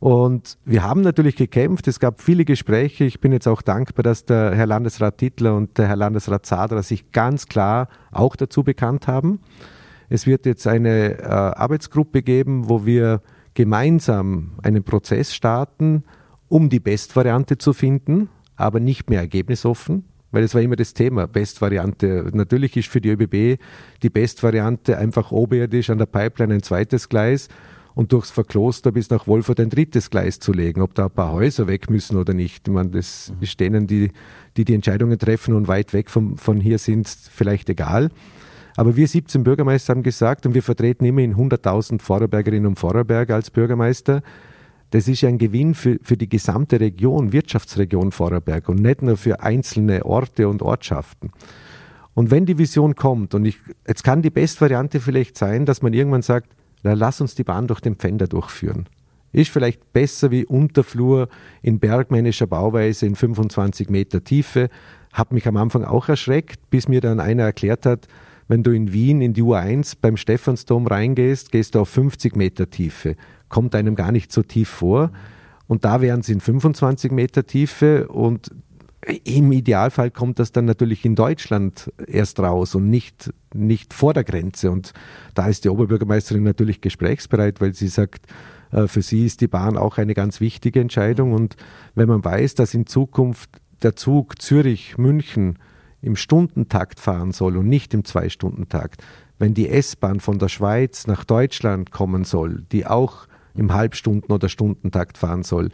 Und 0.00 0.58
wir 0.64 0.84
haben 0.84 1.00
natürlich 1.00 1.34
gekämpft, 1.34 1.88
es 1.88 1.98
gab 1.98 2.22
viele 2.22 2.44
Gespräche. 2.44 3.04
Ich 3.04 3.20
bin 3.20 3.32
jetzt 3.32 3.48
auch 3.48 3.62
dankbar, 3.62 4.04
dass 4.04 4.24
der 4.24 4.54
Herr 4.54 4.66
Landesrat 4.66 5.18
Tittler 5.18 5.56
und 5.56 5.76
der 5.76 5.88
Herr 5.88 5.96
Landesrat 5.96 6.46
Zadra 6.46 6.82
sich 6.82 7.10
ganz 7.10 7.46
klar 7.46 7.88
auch 8.12 8.36
dazu 8.36 8.62
bekannt 8.62 9.08
haben. 9.08 9.40
Es 10.08 10.26
wird 10.26 10.46
jetzt 10.46 10.66
eine 10.66 11.18
äh, 11.18 11.24
Arbeitsgruppe 11.24 12.22
geben, 12.22 12.68
wo 12.68 12.86
wir 12.86 13.22
gemeinsam 13.54 14.52
einen 14.62 14.84
Prozess 14.84 15.34
starten, 15.34 16.04
um 16.48 16.70
die 16.70 16.80
Bestvariante 16.80 17.58
zu 17.58 17.72
finden, 17.72 18.28
aber 18.56 18.78
nicht 18.80 19.10
mehr 19.10 19.20
ergebnisoffen. 19.20 20.04
Weil 20.30 20.42
es 20.42 20.54
war 20.54 20.60
immer 20.60 20.76
das 20.76 20.92
Thema, 20.92 21.26
Bestvariante. 21.26 22.30
Natürlich 22.32 22.76
ist 22.76 22.88
für 22.88 23.00
die 23.00 23.10
ÖBB 23.10 23.60
die 24.02 24.10
Bestvariante 24.10 24.98
einfach 24.98 25.32
oberirdisch 25.32 25.90
an 25.90 25.98
der 25.98 26.06
Pipeline 26.06 26.54
ein 26.54 26.62
zweites 26.62 27.08
Gleis 27.08 27.48
und 27.94 28.12
durchs 28.12 28.30
Verkloster 28.30 28.92
bis 28.92 29.10
nach 29.10 29.26
Wolfurt 29.26 29.58
ein 29.58 29.70
drittes 29.70 30.10
Gleis 30.10 30.38
zu 30.38 30.52
legen. 30.52 30.82
Ob 30.82 30.94
da 30.94 31.06
ein 31.06 31.10
paar 31.10 31.32
Häuser 31.32 31.66
weg 31.66 31.90
müssen 31.90 32.16
oder 32.16 32.34
nicht. 32.34 32.68
Ich 32.68 32.72
meine, 32.72 32.90
das 32.90 33.32
mhm. 33.34 33.42
ist 33.42 33.58
denen, 33.58 33.86
die, 33.86 34.12
die 34.56 34.64
die 34.64 34.74
Entscheidungen 34.74 35.18
treffen 35.18 35.54
und 35.54 35.66
weit 35.66 35.92
weg 35.92 36.10
vom, 36.10 36.36
von 36.36 36.60
hier 36.60 36.78
sind, 36.78 37.08
vielleicht 37.08 37.68
egal. 37.70 38.10
Aber 38.76 38.94
wir 38.94 39.08
17 39.08 39.42
Bürgermeister 39.42 39.92
haben 39.92 40.04
gesagt, 40.04 40.46
und 40.46 40.54
wir 40.54 40.62
vertreten 40.62 41.04
immerhin 41.04 41.34
100.000 41.34 42.00
Vorarlbergerinnen 42.00 42.66
und 42.66 42.78
Vorarlberger 42.78 43.34
als 43.34 43.50
Bürgermeister, 43.50 44.22
das 44.90 45.08
ist 45.08 45.24
ein 45.24 45.38
Gewinn 45.38 45.74
für, 45.74 45.98
für 46.02 46.16
die 46.16 46.28
gesamte 46.28 46.80
Region, 46.80 47.32
Wirtschaftsregion 47.32 48.10
Vorarlberg 48.10 48.68
und 48.68 48.80
nicht 48.80 49.02
nur 49.02 49.16
für 49.16 49.40
einzelne 49.40 50.06
Orte 50.06 50.48
und 50.48 50.62
Ortschaften. 50.62 51.30
Und 52.14 52.30
wenn 52.30 52.46
die 52.46 52.58
Vision 52.58 52.94
kommt, 52.94 53.34
und 53.34 53.44
ich, 53.44 53.58
jetzt 53.86 54.02
kann 54.02 54.22
die 54.22 54.30
Bestvariante 54.30 55.00
vielleicht 55.00 55.36
sein, 55.36 55.66
dass 55.66 55.82
man 55.82 55.92
irgendwann 55.92 56.22
sagt, 56.22 56.48
na, 56.82 56.94
lass 56.94 57.20
uns 57.20 57.34
die 57.34 57.44
Bahn 57.44 57.66
durch 57.66 57.80
den 57.80 57.96
Pfänder 57.96 58.26
durchführen. 58.26 58.88
Ist 59.32 59.50
vielleicht 59.50 59.92
besser 59.92 60.30
wie 60.30 60.46
Unterflur 60.46 61.28
in 61.60 61.78
bergmännischer 61.78 62.46
Bauweise 62.46 63.06
in 63.06 63.14
25 63.14 63.90
Meter 63.90 64.24
Tiefe. 64.24 64.70
Hat 65.12 65.32
mich 65.32 65.46
am 65.46 65.56
Anfang 65.58 65.84
auch 65.84 66.08
erschreckt, 66.08 66.70
bis 66.70 66.88
mir 66.88 67.00
dann 67.00 67.20
einer 67.20 67.42
erklärt 67.42 67.84
hat, 67.84 68.08
wenn 68.50 68.62
du 68.62 68.70
in 68.70 68.92
Wien 68.94 69.20
in 69.20 69.34
die 69.34 69.42
U1 69.42 69.96
beim 70.00 70.16
Stephansdom 70.16 70.86
reingehst, 70.86 71.52
gehst 71.52 71.74
du 71.74 71.80
auf 71.80 71.90
50 71.90 72.34
Meter 72.34 72.70
Tiefe 72.70 73.14
kommt 73.48 73.74
einem 73.74 73.94
gar 73.94 74.12
nicht 74.12 74.32
so 74.32 74.42
tief 74.42 74.68
vor. 74.68 75.10
Und 75.66 75.84
da 75.84 76.00
wären 76.00 76.22
sie 76.22 76.32
in 76.32 76.40
25 76.40 77.12
Meter 77.12 77.46
Tiefe 77.46 78.08
und 78.08 78.50
im 79.24 79.52
Idealfall 79.52 80.10
kommt 80.10 80.38
das 80.38 80.50
dann 80.50 80.64
natürlich 80.64 81.04
in 81.04 81.14
Deutschland 81.14 81.92
erst 82.06 82.40
raus 82.40 82.74
und 82.74 82.90
nicht, 82.90 83.32
nicht 83.54 83.94
vor 83.94 84.12
der 84.12 84.24
Grenze. 84.24 84.70
Und 84.70 84.92
da 85.34 85.46
ist 85.46 85.64
die 85.64 85.68
Oberbürgermeisterin 85.68 86.42
natürlich 86.42 86.80
gesprächsbereit, 86.80 87.60
weil 87.60 87.74
sie 87.74 87.88
sagt, 87.88 88.26
äh, 88.72 88.88
für 88.88 89.02
sie 89.02 89.24
ist 89.24 89.40
die 89.40 89.46
Bahn 89.46 89.76
auch 89.76 89.98
eine 89.98 90.14
ganz 90.14 90.40
wichtige 90.40 90.80
Entscheidung. 90.80 91.32
Und 91.32 91.56
wenn 91.94 92.08
man 92.08 92.24
weiß, 92.24 92.56
dass 92.56 92.74
in 92.74 92.86
Zukunft 92.86 93.50
der 93.82 93.94
Zug 93.94 94.42
Zürich-München 94.42 95.58
im 96.02 96.16
Stundentakt 96.16 96.98
fahren 96.98 97.32
soll 97.32 97.56
und 97.56 97.68
nicht 97.68 97.94
im 97.94 98.04
Zwei-Stunden-Takt, 98.04 99.02
wenn 99.38 99.54
die 99.54 99.68
S-Bahn 99.68 100.18
von 100.18 100.38
der 100.40 100.48
Schweiz 100.48 101.06
nach 101.06 101.24
Deutschland 101.24 101.92
kommen 101.92 102.24
soll, 102.24 102.64
die 102.72 102.86
auch 102.86 103.27
im 103.54 103.72
Halbstunden- 103.72 104.32
oder 104.32 104.48
Stundentakt 104.48 105.18
fahren 105.18 105.42
soll. 105.42 105.68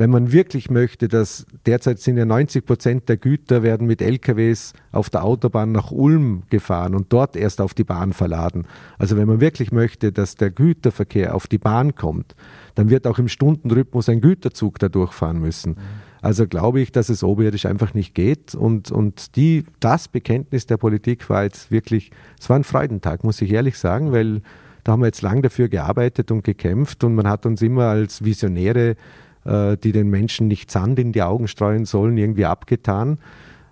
Wenn 0.00 0.08
man 0.08 0.32
wirklich 0.32 0.70
möchte, 0.70 1.08
dass 1.08 1.44
derzeit 1.66 1.98
sind 1.98 2.16
ja 2.16 2.24
90 2.24 2.64
Prozent 2.64 3.08
der 3.10 3.18
Güter 3.18 3.62
werden 3.62 3.86
mit 3.86 4.00
LKWs 4.00 4.72
auf 4.92 5.10
der 5.10 5.24
Autobahn 5.24 5.72
nach 5.72 5.90
Ulm 5.90 6.44
gefahren 6.48 6.94
und 6.94 7.12
dort 7.12 7.36
erst 7.36 7.60
auf 7.60 7.74
die 7.74 7.84
Bahn 7.84 8.14
verladen. 8.14 8.66
Also 8.96 9.18
wenn 9.18 9.28
man 9.28 9.40
wirklich 9.40 9.72
möchte, 9.72 10.10
dass 10.10 10.36
der 10.36 10.50
Güterverkehr 10.50 11.34
auf 11.34 11.46
die 11.48 11.58
Bahn 11.58 11.94
kommt, 11.96 12.34
dann 12.76 12.88
wird 12.88 13.06
auch 13.06 13.18
im 13.18 13.28
Stundenrhythmus 13.28 14.08
ein 14.08 14.22
Güterzug 14.22 14.78
da 14.78 14.88
durchfahren 14.88 15.38
müssen. 15.38 15.76
Also 16.22 16.46
glaube 16.46 16.80
ich, 16.80 16.92
dass 16.92 17.10
es 17.10 17.22
oberirdisch 17.22 17.66
einfach 17.66 17.92
nicht 17.92 18.14
geht. 18.14 18.54
Und, 18.54 18.90
und 18.90 19.36
die, 19.36 19.64
das 19.80 20.08
Bekenntnis 20.08 20.64
der 20.64 20.78
Politik 20.78 21.28
war 21.28 21.42
jetzt 21.42 21.70
wirklich, 21.70 22.10
es 22.40 22.48
war 22.48 22.56
ein 22.56 22.64
Freudentag, 22.64 23.22
muss 23.22 23.42
ich 23.42 23.52
ehrlich 23.52 23.76
sagen, 23.76 24.12
weil 24.12 24.40
da 24.84 24.92
haben 24.92 25.00
wir 25.00 25.06
jetzt 25.06 25.22
lang 25.22 25.42
dafür 25.42 25.68
gearbeitet 25.68 26.30
und 26.30 26.44
gekämpft 26.44 27.04
und 27.04 27.14
man 27.14 27.28
hat 27.28 27.46
uns 27.46 27.62
immer 27.62 27.86
als 27.86 28.24
Visionäre, 28.24 28.96
äh, 29.44 29.76
die 29.76 29.92
den 29.92 30.08
Menschen 30.08 30.48
nicht 30.48 30.70
Sand 30.70 30.98
in 30.98 31.12
die 31.12 31.22
Augen 31.22 31.48
streuen 31.48 31.84
sollen, 31.84 32.16
irgendwie 32.16 32.46
abgetan. 32.46 33.18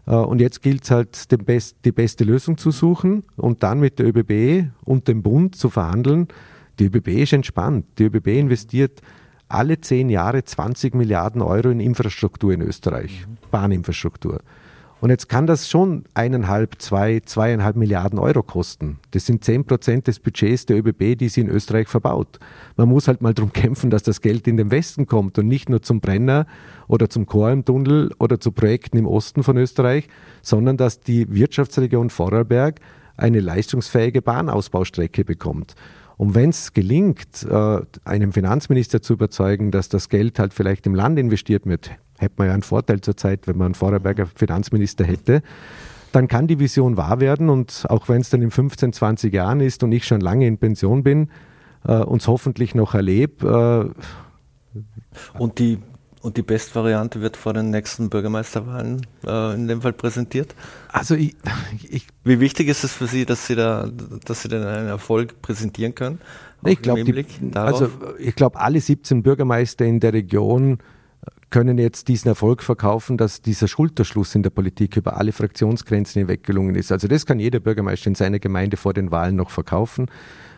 Äh, 0.07 0.15
und 0.15 0.41
jetzt 0.41 0.63
gilt 0.63 0.85
es 0.85 0.91
halt, 0.91 1.27
Best, 1.45 1.77
die 1.85 1.93
beste 1.93 2.25
Lösung 2.25 2.59
zu 2.59 2.71
suchen 2.71 3.25
und 3.37 3.63
dann 3.63 3.81
mit 3.81 3.99
der 3.99 4.07
ÖBB 4.07 4.71
und 4.85 5.09
dem 5.09 5.23
Bund 5.23 5.57
zu 5.57 5.71
verhandeln. 5.71 6.29
Die 6.79 6.87
ÖBB 6.87 7.09
ist 7.09 7.33
entspannt. 7.33 7.87
Die 7.99 8.05
ÖBB 8.05 8.29
investiert 8.29 9.03
alle 9.49 9.81
zehn 9.81 10.11
Jahre 10.11 10.45
20 10.45 10.95
Milliarden 10.95 11.43
Euro 11.43 11.71
in 11.71 11.81
Infrastruktur 11.81 12.53
in 12.53 12.61
Österreich, 12.61 13.27
mhm. 13.27 13.37
Bahninfrastruktur. 13.51 14.41
Und 15.01 15.11
jetzt 15.11 15.29
kann 15.29 15.47
das 15.47 15.69
schon 15.69 16.05
eineinhalb, 16.15 16.83
zwei, 16.83 17.21
zweieinhalb 17.21 17.77
Milliarden 17.77 18.19
Euro 18.19 18.43
kosten. 18.43 18.99
Das 19.13 19.27
sind 19.27 19.45
zehn 19.45 19.65
Prozent 19.65 20.09
des 20.09 20.19
Budgets 20.19 20.67
der 20.67 20.79
ÖBB, 20.79 21.17
die 21.17 21.29
sie 21.29 21.43
in 21.43 21.49
Österreich 21.49 21.87
verbaut. 21.87 22.41
Man 22.77 22.89
muss 22.89 23.07
halt 23.07 23.23
mal 23.23 23.33
darum 23.33 23.53
kämpfen, 23.53 23.91
dass 23.91 24.03
das 24.03 24.21
Geld 24.21 24.49
in 24.49 24.57
den 24.57 24.73
Westen 24.73 25.07
kommt 25.07 25.39
und 25.39 25.47
nicht 25.47 25.69
nur 25.69 25.83
zum 25.83 26.01
Brenner 26.01 26.47
oder 26.89 27.09
zum 27.09 27.27
Choralmtunnel 27.27 28.13
oder 28.19 28.41
zu 28.41 28.51
Projekten 28.51 28.97
im 28.97 29.07
Osten 29.07 29.45
von 29.45 29.57
Österreich, 29.57 30.09
sondern 30.43 30.77
dass 30.77 31.01
die 31.01 31.33
Wirtschaftsregion 31.33 32.11
Vorarlberg 32.11 32.81
eine 33.17 33.41
leistungsfähige 33.41 34.23
Bahnausbaustrecke 34.23 35.25
bekommt. 35.25 35.75
Und 36.17 36.35
wenn 36.35 36.51
es 36.51 36.73
gelingt, 36.73 37.47
äh, 37.49 37.81
einem 38.05 38.33
Finanzminister 38.33 39.01
zu 39.01 39.13
überzeugen, 39.13 39.71
dass 39.71 39.89
das 39.89 40.09
Geld 40.09 40.41
halt 40.41 40.53
vielleicht 40.53 40.87
im 40.87 40.95
Land 40.97 41.19
investiert 41.19 41.67
wird, 41.67 41.93
hätte 42.19 42.35
man 42.39 42.49
ja 42.49 42.55
einen 42.55 42.63
Vorteil 42.63 43.01
zurzeit, 43.01 43.47
wenn 43.47 43.57
man 43.57 43.67
einen 43.67 43.75
Vorarlberger 43.75 44.27
Finanzminister 44.27 45.05
hätte, 45.05 45.43
dann 46.13 46.29
kann 46.29 46.47
die 46.47 46.59
Vision 46.59 46.97
wahr 46.97 47.21
werden 47.21 47.49
und 47.51 47.85
auch 47.89 48.09
wenn 48.09 48.21
es 48.21 48.31
dann 48.31 48.43
in 48.43 48.51
15, 48.51 48.93
20 48.93 49.33
Jahren 49.33 49.61
ist 49.61 49.83
und 49.83 49.93
ich 49.93 50.07
schon 50.07 50.21
lange 50.21 50.47
in 50.47 50.59
Pension 50.59 51.03
bin, 51.03 51.31
äh, 51.85 51.97
uns 51.97 52.27
hoffentlich 52.27 52.75
noch 52.75 52.95
erlebe. 52.95 53.95
Äh, 54.75 54.79
und 55.39 55.59
die 55.59 55.79
und 56.21 56.37
die 56.37 56.43
Bestvariante 56.43 57.21
wird 57.21 57.37
vor 57.37 57.55
den 57.55 57.71
nächsten 57.71 58.11
Bürgermeisterwahlen 58.11 59.07
äh, 59.25 59.55
in 59.55 59.69
dem 59.69 59.83
Fall 59.83 59.93
präsentiert. 59.93 60.55
Also 60.89 61.15
ich, 61.15 61.37
ich, 61.89 62.09
wie 62.25 62.41
wichtig 62.41 62.69
ist 62.69 62.83
es 62.83 62.93
für 62.93 63.07
Sie, 63.07 63.25
dass 63.25 63.47
Sie 63.47 63.55
da, 63.55 63.89
dass 64.25 64.43
Sie 64.43 64.49
dann 64.49 64.65
einen 64.65 64.89
Erfolg 64.89 65.41
präsentieren 65.43 65.95
können? 65.95 66.21
Ich 66.65 66.83
glaube, 66.83 67.25
also 67.55 67.89
ich 68.19 68.35
glaube, 68.35 68.59
alle 68.59 68.81
17 68.81 69.23
Bürgermeister 69.23 69.85
in 69.85 70.01
der 70.01 70.13
Region 70.13 70.79
können 71.51 71.79
jetzt 71.79 72.09
diesen 72.09 72.29
Erfolg 72.29 72.63
verkaufen, 72.63 73.17
dass 73.17 73.41
dieser 73.41 73.69
Schulterschluss 73.69 74.35
in 74.35 74.43
der 74.43 74.51
Politik 74.51 74.97
über 74.97 75.17
alle 75.17 75.33
Fraktionsgrenzen 75.33 76.21
hinweg 76.21 76.43
gelungen 76.43 76.75
ist. 76.75 76.93
Also 76.93 77.09
das 77.09 77.25
kann 77.25 77.41
jeder 77.41 77.61
Bürgermeister 77.61 78.09
in 78.09 78.15
seiner 78.15 78.39
Gemeinde 78.39 78.77
vor 78.77 78.93
den 78.93 79.11
Wahlen 79.11 79.37
noch 79.37 79.51
verkaufen. 79.51 80.07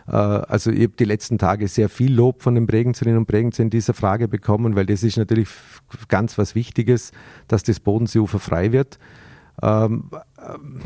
Äh, 0.08 0.16
also 0.16 0.70
ich 0.70 0.82
habe 0.82 0.94
die 0.98 1.04
letzten 1.04 1.38
Tage 1.38 1.68
sehr 1.68 1.88
viel 1.88 2.12
Lob 2.12 2.42
von 2.42 2.54
den 2.54 2.66
Bregenzerinnen 2.66 3.18
und 3.18 3.26
Bregenzer 3.26 3.62
in 3.62 3.70
dieser 3.70 3.94
Frage 3.94 4.26
bekommen, 4.28 4.74
weil 4.74 4.86
das 4.86 5.02
ist 5.02 5.16
natürlich 5.16 5.48
ganz 6.08 6.38
was 6.38 6.54
Wichtiges, 6.54 7.12
dass 7.46 7.62
das 7.62 7.80
Bodenseeufer 7.80 8.40
frei 8.40 8.72
wird. 8.72 8.98
Ähm, 9.62 10.10
ähm, 10.38 10.80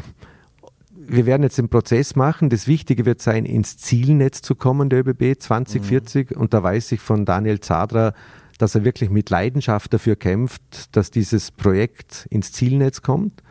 wir 1.06 1.26
werden 1.26 1.42
jetzt 1.42 1.58
den 1.58 1.68
Prozess 1.68 2.16
machen. 2.16 2.50
Das 2.50 2.66
Wichtige 2.66 3.04
wird 3.04 3.20
sein, 3.20 3.44
ins 3.44 3.76
Zielnetz 3.76 4.42
zu 4.42 4.54
kommen, 4.54 4.88
der 4.88 5.00
ÖBB 5.00 5.38
2040. 5.38 6.30
Mhm. 6.30 6.36
Und 6.36 6.54
da 6.54 6.62
weiß 6.62 6.92
ich 6.92 7.00
von 7.00 7.24
Daniel 7.24 7.60
Zadra, 7.60 8.14
dass 8.58 8.74
er 8.74 8.84
wirklich 8.84 9.10
mit 9.10 9.30
Leidenschaft 9.30 9.92
dafür 9.92 10.16
kämpft, 10.16 10.96
dass 10.96 11.10
dieses 11.10 11.50
Projekt 11.50 12.26
ins 12.30 12.52
Zielnetz 12.52 13.02
kommt. 13.02 13.42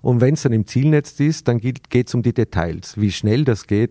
Und 0.00 0.20
wenn 0.20 0.34
es 0.34 0.42
dann 0.42 0.52
im 0.52 0.66
Zielnetz 0.66 1.18
ist, 1.20 1.48
dann 1.48 1.58
geht 1.58 2.08
es 2.08 2.14
um 2.14 2.22
die 2.22 2.32
Details. 2.32 2.98
Wie 3.00 3.10
schnell 3.10 3.44
das 3.44 3.66
geht, 3.66 3.90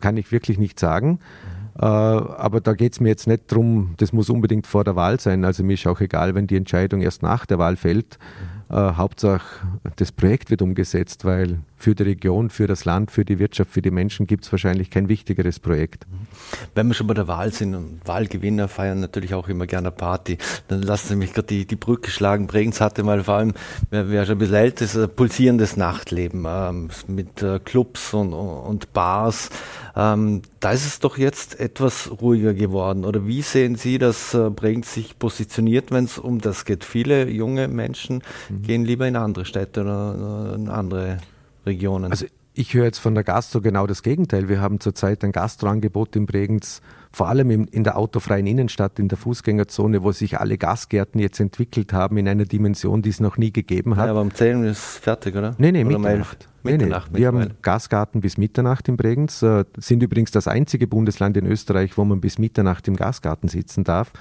kann 0.00 0.16
ich 0.16 0.32
wirklich 0.32 0.58
nicht 0.58 0.80
sagen. 0.80 1.10
Mhm. 1.10 1.80
Äh, 1.80 1.84
aber 1.84 2.60
da 2.60 2.72
geht 2.74 2.92
es 2.92 3.00
mir 3.00 3.08
jetzt 3.08 3.26
nicht 3.26 3.50
darum, 3.50 3.94
das 3.96 4.12
muss 4.12 4.30
unbedingt 4.30 4.66
vor 4.66 4.84
der 4.84 4.96
Wahl 4.96 5.18
sein. 5.20 5.44
Also 5.44 5.64
mir 5.64 5.74
ist 5.74 5.86
auch 5.86 6.00
egal, 6.00 6.34
wenn 6.34 6.46
die 6.46 6.56
Entscheidung 6.56 7.00
erst 7.00 7.22
nach 7.22 7.46
der 7.46 7.58
Wahl 7.58 7.76
fällt. 7.76 8.18
Mhm. 8.18 8.53
Äh, 8.70 8.74
Hauptsache, 8.74 9.66
das 9.96 10.12
Projekt 10.12 10.50
wird 10.50 10.62
umgesetzt, 10.62 11.24
weil 11.24 11.58
für 11.76 11.94
die 11.94 12.04
Region, 12.04 12.48
für 12.48 12.66
das 12.66 12.86
Land, 12.86 13.10
für 13.10 13.24
die 13.24 13.38
Wirtschaft, 13.38 13.70
für 13.70 13.82
die 13.82 13.90
Menschen 13.90 14.26
gibt 14.26 14.44
es 14.44 14.52
wahrscheinlich 14.52 14.88
kein 14.88 15.08
wichtigeres 15.08 15.60
Projekt. 15.60 16.06
Wenn 16.74 16.86
wir 16.86 16.94
schon 16.94 17.06
bei 17.06 17.14
der 17.14 17.28
Wahl 17.28 17.52
sind 17.52 17.74
und 17.74 18.00
Wahlgewinner 18.06 18.68
feiern 18.68 19.00
natürlich 19.00 19.34
auch 19.34 19.48
immer 19.48 19.66
gerne 19.66 19.90
Party, 19.90 20.38
dann 20.68 20.82
lassen 20.82 21.08
Sie 21.08 21.16
mich 21.16 21.34
gerade 21.34 21.48
die, 21.48 21.66
die 21.66 21.76
Brücke 21.76 22.10
schlagen. 22.10 22.46
Bregenz 22.46 22.80
hatte 22.80 23.02
mal 23.02 23.22
vor 23.22 23.34
allem, 23.34 23.52
wer, 23.90 24.08
wer 24.08 24.24
schon 24.24 24.36
ein 24.36 24.38
bisschen 24.38 24.54
älter 24.56 24.84
ist, 24.86 25.16
pulsierendes 25.16 25.76
Nachtleben 25.76 26.46
ähm, 26.48 26.88
mit 27.06 27.42
äh, 27.42 27.58
Clubs 27.58 28.14
und, 28.14 28.32
und 28.32 28.92
Bars. 28.94 29.50
Ähm, 29.96 30.42
da 30.60 30.72
ist 30.72 30.86
es 30.86 30.98
doch 30.98 31.18
jetzt 31.18 31.60
etwas 31.60 32.10
ruhiger 32.20 32.52
geworden. 32.52 33.04
Oder 33.04 33.26
wie 33.26 33.42
sehen 33.42 33.76
Sie, 33.76 33.98
dass 33.98 34.34
äh, 34.34 34.50
Bregenz 34.50 34.92
sich 34.92 35.18
positioniert, 35.18 35.92
wenn 35.92 36.04
es 36.04 36.18
um 36.18 36.40
das 36.40 36.64
geht? 36.64 36.84
Viele 36.84 37.28
junge 37.28 37.68
Menschen 37.68 38.22
mhm. 38.48 38.62
gehen 38.62 38.84
lieber 38.84 39.06
in 39.06 39.16
andere 39.16 39.44
Städte 39.44 39.82
oder 39.82 40.54
in 40.56 40.68
andere 40.68 41.18
Regionen. 41.64 42.10
Also 42.10 42.26
ich 42.56 42.72
höre 42.72 42.84
jetzt 42.84 42.98
von 42.98 43.14
der 43.14 43.24
Gastro 43.24 43.60
genau 43.60 43.86
das 43.86 44.02
Gegenteil. 44.02 44.48
Wir 44.48 44.60
haben 44.60 44.78
zurzeit 44.78 45.24
ein 45.24 45.32
Gastroangebot 45.32 46.14
in 46.14 46.26
Bregenz, 46.26 46.82
vor 47.10 47.28
allem 47.28 47.50
in 47.50 47.84
der 47.84 47.98
autofreien 47.98 48.46
Innenstadt, 48.46 49.00
in 49.00 49.08
der 49.08 49.18
Fußgängerzone, 49.18 50.04
wo 50.04 50.12
sich 50.12 50.38
alle 50.38 50.56
Gasgärten 50.56 51.20
jetzt 51.20 51.40
entwickelt 51.40 51.92
haben 51.92 52.16
in 52.16 52.28
einer 52.28 52.44
Dimension, 52.44 53.02
die 53.02 53.10
es 53.10 53.18
noch 53.18 53.38
nie 53.38 53.52
gegeben 53.52 53.96
hat. 53.96 54.06
Ja, 54.06 54.12
aber 54.12 54.20
um 54.20 54.32
10 54.32 54.64
ist 54.64 54.98
fertig, 54.98 55.34
oder? 55.34 55.56
Nee, 55.58 55.72
nee, 55.72 55.84
oder 55.84 55.98
Mitternacht. 55.98 56.48
Mitternacht 56.64 57.12
nee, 57.12 57.18
nee. 57.18 57.20
Wir 57.20 57.26
haben 57.28 57.54
Gasgarten 57.62 58.20
bis 58.20 58.38
Mitternacht 58.38 58.88
in 58.88 58.96
Bregenz, 58.96 59.42
äh, 59.42 59.64
sind 59.76 60.02
übrigens 60.02 60.30
das 60.30 60.48
einzige 60.48 60.86
Bundesland 60.86 61.36
in 61.36 61.46
Österreich, 61.46 61.96
wo 61.96 62.04
man 62.04 62.20
bis 62.20 62.38
Mitternacht 62.38 62.88
im 62.88 62.96
Gasgarten 62.96 63.48
sitzen 63.48 63.84
darf. 63.84 64.12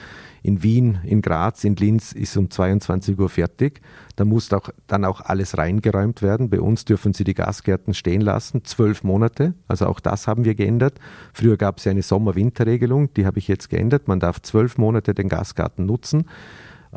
In 0.42 0.62
Wien, 0.62 1.00
in 1.06 1.22
Graz, 1.22 1.64
in 1.64 1.78
Linz 1.78 2.12
ist 2.12 2.36
um 2.36 2.50
22 2.50 3.18
Uhr 3.18 3.30
fertig. 3.30 3.82
Da 4.18 4.26
muss 4.26 4.52
auch, 4.52 4.70
dann 4.88 5.06
auch 5.06 5.22
alles 5.22 5.58
reingeräumt 5.58 6.22
werden. 6.22 6.50
Bei 6.50 6.60
uns 6.60 6.84
dürfen 6.84 7.14
sie 7.14 7.24
die 7.24 7.34
Gasgärten 7.34 7.94
stehen 7.94 8.20
lassen, 8.20 8.66
zwölf 8.66 9.04
Monate. 9.04 9.54
Also 9.70 9.88
auch 9.88 10.02
das 10.02 10.28
haben 10.28 10.44
wir 10.44 10.56
geändert. 10.56 11.00
Früher 11.34 11.56
gab 11.56 11.78
es 11.78 11.86
ja 11.86 11.92
eine 11.92 12.04
Sommer-Winter-Regelung, 12.04 13.14
die 13.14 13.26
habe 13.26 13.40
ich 13.40 13.48
jetzt 13.48 13.70
geändert. 13.70 14.10
Man 14.10 14.20
darf 14.20 14.42
zwölf 14.42 14.78
Monate 14.78 15.14
den 15.14 15.30
Gasgarten 15.30 15.86
nutzen 15.86 16.26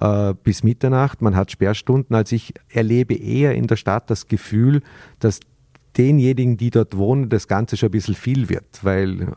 äh, 0.01 0.35
bis 0.43 0.63
Mitternacht. 0.63 1.23
Man 1.23 1.37
hat 1.37 1.51
Sperrstunden. 1.51 2.15
Also 2.15 2.37
ich 2.37 2.55
erlebe 2.69 3.15
eher 3.15 3.55
in 3.55 3.67
der 3.67 3.77
Stadt 3.77 4.11
das 4.11 4.29
Gefühl, 4.29 4.83
dass 5.19 5.41
denjenigen, 5.97 6.57
die 6.57 6.71
dort 6.71 6.97
wohnen, 6.97 7.29
das 7.29 7.49
Ganze 7.49 7.77
schon 7.77 7.89
ein 7.89 7.93
bisschen 7.93 8.15
viel 8.15 8.49
wird, 8.49 8.81
weil 8.83 9.23
ich 9.23 9.29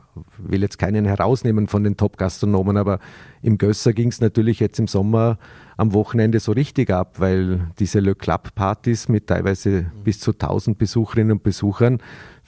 will 0.51 0.61
jetzt 0.61 0.77
keinen 0.77 1.05
herausnehmen 1.05 1.67
von 1.67 1.83
den 1.83 1.95
Top-Gastronomen, 1.95 2.77
aber 2.77 2.99
im 3.41 3.57
Gösser 3.57 3.93
ging 3.93 4.09
es 4.09 4.19
natürlich 4.19 4.59
jetzt 4.59 4.79
im 4.79 4.87
Sommer 4.87 5.37
am 5.77 5.93
Wochenende 5.93 6.39
so 6.39 6.51
richtig 6.51 6.89
ab, 6.89 7.19
weil 7.19 7.71
diese 7.79 8.01
Le 8.01 8.15
Club-Partys 8.15 9.07
mit 9.07 9.27
teilweise 9.27 9.91
bis 10.03 10.19
zu 10.19 10.31
1000 10.31 10.77
Besucherinnen 10.77 11.31
und 11.33 11.43
Besuchern 11.43 11.99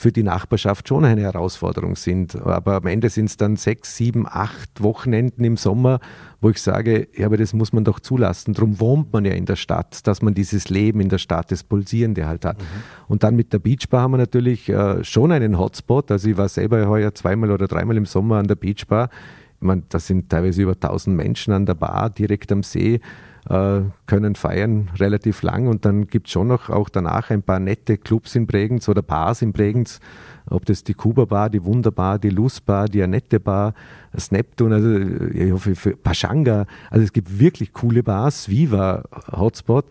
für 0.01 0.11
die 0.11 0.23
Nachbarschaft 0.23 0.87
schon 0.87 1.05
eine 1.05 1.21
Herausforderung 1.21 1.95
sind. 1.95 2.35
Aber 2.35 2.77
am 2.77 2.87
Ende 2.87 3.09
sind 3.09 3.25
es 3.25 3.37
dann 3.37 3.55
sechs, 3.55 3.95
sieben, 3.95 4.25
acht 4.27 4.81
Wochenenden 4.81 5.43
im 5.43 5.57
Sommer, 5.57 5.99
wo 6.41 6.49
ich 6.49 6.59
sage, 6.59 7.07
ja, 7.15 7.27
aber 7.27 7.37
das 7.37 7.53
muss 7.53 7.71
man 7.71 7.83
doch 7.83 7.99
zulassen. 7.99 8.55
Darum 8.55 8.79
wohnt 8.79 9.13
man 9.13 9.25
ja 9.25 9.33
in 9.33 9.45
der 9.45 9.55
Stadt, 9.55 10.07
dass 10.07 10.23
man 10.23 10.33
dieses 10.33 10.69
Leben 10.69 11.01
in 11.01 11.09
der 11.09 11.19
Stadt, 11.19 11.51
das 11.51 11.63
Pulsierende 11.63 12.25
halt 12.25 12.45
hat. 12.45 12.57
Mhm. 12.57 12.65
Und 13.09 13.21
dann 13.21 13.35
mit 13.35 13.53
der 13.53 13.59
Beachbar 13.59 14.01
haben 14.01 14.11
wir 14.11 14.17
natürlich 14.17 14.67
äh, 14.69 15.03
schon 15.03 15.31
einen 15.31 15.59
Hotspot. 15.59 16.09
Also 16.09 16.29
ich 16.29 16.37
war 16.37 16.49
selber 16.49 16.87
heuer 16.87 17.13
zweimal 17.13 17.51
oder 17.51 17.67
dreimal 17.67 17.95
im 17.95 18.05
Sommer 18.05 18.37
an 18.37 18.47
der 18.47 18.55
Beachbar. 18.55 19.09
Ich 19.57 19.67
meine, 19.67 19.83
da 19.87 19.99
sind 19.99 20.29
teilweise 20.29 20.63
über 20.63 20.73
1000 20.73 21.15
Menschen 21.15 21.53
an 21.53 21.67
der 21.67 21.75
Bar 21.75 22.09
direkt 22.09 22.51
am 22.51 22.63
See 22.63 23.01
können 23.45 24.35
feiern 24.35 24.89
relativ 24.97 25.41
lang 25.41 25.67
und 25.67 25.83
dann 25.83 26.05
gibt 26.07 26.27
es 26.27 26.33
schon 26.33 26.47
noch 26.47 26.69
auch 26.69 26.89
danach 26.89 27.31
ein 27.31 27.41
paar 27.41 27.59
nette 27.59 27.97
Clubs 27.97 28.35
in 28.35 28.45
Bregenz 28.45 28.87
oder 28.87 29.01
Bars 29.01 29.41
in 29.41 29.51
Bregenz, 29.51 29.99
ob 30.47 30.65
das 30.65 30.83
die 30.83 30.93
Kuba 30.93 31.25
Bar, 31.25 31.49
die 31.49 31.63
Wunderbar, 31.63 32.19
die 32.19 32.29
Luz 32.29 32.59
Bar, 32.61 32.87
die 32.87 33.01
Annette 33.01 33.39
Bar, 33.39 33.73
das 34.13 34.31
Neptun, 34.31 34.73
also 34.73 34.95
ich 35.33 35.51
hoffe 35.51 35.75
für 35.75 35.95
Pashanga, 35.95 36.65
also 36.91 37.03
es 37.03 37.13
gibt 37.13 37.39
wirklich 37.39 37.73
coole 37.73 38.03
Bars, 38.03 38.47
Viva 38.47 39.03
Hotspot. 39.31 39.85